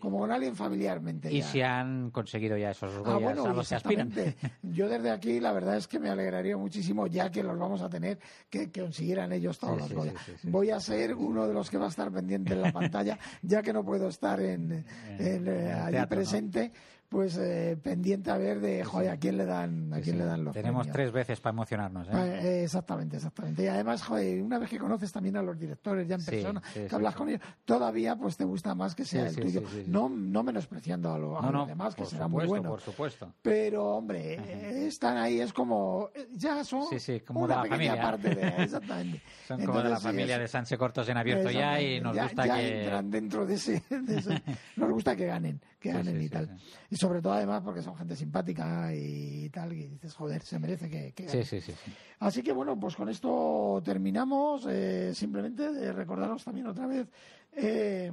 [0.00, 1.32] como, con alguien familiarmente.
[1.32, 5.52] Y si han conseguido ya esos ah, bueno, a los que Yo desde aquí la
[5.52, 8.18] verdad es que me alegraría muchísimo ya que los vamos a tener
[8.50, 10.14] que, consiguieran ellos todos los Goya.
[10.42, 13.62] Voy a ser uno de los que va a estar pendiente en la pantalla ya
[13.62, 14.84] que no puedo estar en,
[15.20, 16.72] en, allí presente
[17.08, 20.44] pues eh, pendiente a ver de joder, a quién le dan a quién le dan
[20.44, 22.12] los tenemos tres veces para emocionarnos ¿eh?
[22.12, 22.64] ¿eh?
[22.64, 23.62] exactamente exactamente.
[23.62, 26.88] Y además joder, una vez que conoces también a los directores ya en persona que
[26.90, 29.62] hablas con ellos todavía pues te gusta más que sea el tuyo.
[29.86, 32.70] no no menospreciando a, lo, los demás que será muy bueno.
[32.70, 33.32] por supuesto.
[33.42, 36.86] Pero hombre están ahí es como ya son
[37.26, 38.02] como una de la familia.
[38.02, 39.22] parte de exactamente.
[39.46, 42.80] Son como de la familia de Sanse Cortos en abierto ya y nos gusta que
[42.80, 43.82] entran dentro de ese,
[44.76, 46.48] nos gusta que ganen que ganen y tal.
[46.92, 51.28] sobre todo además porque son gente simpática y tal, y dices, joder, se merece que...
[51.28, 51.74] sí, sí, sí,
[52.20, 54.66] Así que bueno, pues con esto terminamos.
[54.66, 57.06] Eh, simplemente de recordaros también otra vez
[57.52, 58.10] eh,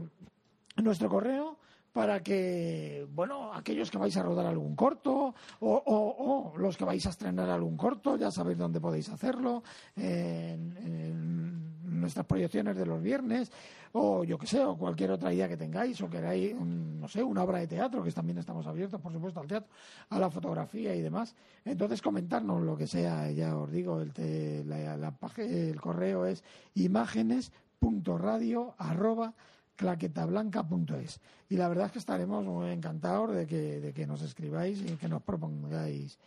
[0.78, 1.60] nuestro correo
[1.92, 7.06] para que, bueno, aquellos que vais a rodar algún corto o, o, los que vais
[7.06, 9.64] a estrenar algún corto, ya sabéis dónde podéis hacerlo,
[9.96, 11.72] en, en
[12.02, 13.52] nuestras proyecciones de los viernes,
[13.94, 17.44] o yo que sé, o cualquier otra idea que tengáis, o queráis, no sé, una
[17.44, 19.70] obra de teatro, que también estamos abiertos, por supuesto, al teatro,
[20.10, 21.36] a la fotografía y demás.
[21.66, 26.44] Entonces, comentarnos lo que sea, ya os digo, el, la, la, el correo es
[26.76, 29.34] imágenes.radio arroba
[29.82, 31.20] claquetablanca.es.
[31.50, 35.24] Y la verdad es que estaremos muy encantados de que, nos escribáis y que nos
[35.24, 36.20] propongáis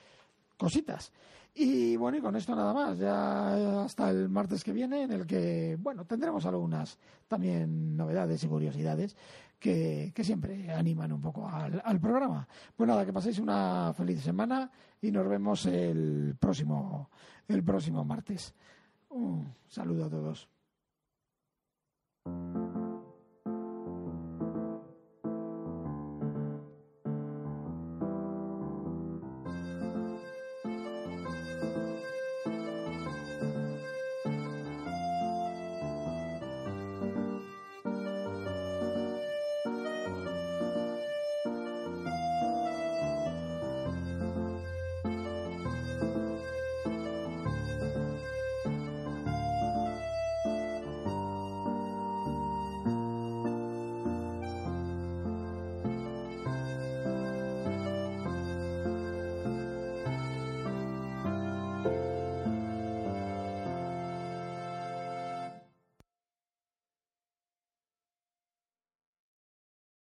[0.58, 1.12] cositas.
[1.54, 5.24] Y bueno, y con esto nada más, ya hasta el martes que viene, en el
[5.24, 6.98] que, bueno, tendremos algunas
[7.28, 9.16] también novedades y curiosidades
[9.60, 12.48] que, siempre animan un poco al, al, programa.
[12.74, 14.68] Pues nada, que paséis una feliz semana
[15.00, 17.08] y nos vemos el próximo,
[17.46, 18.52] el próximo martes.
[19.10, 20.48] Un saludo a todos.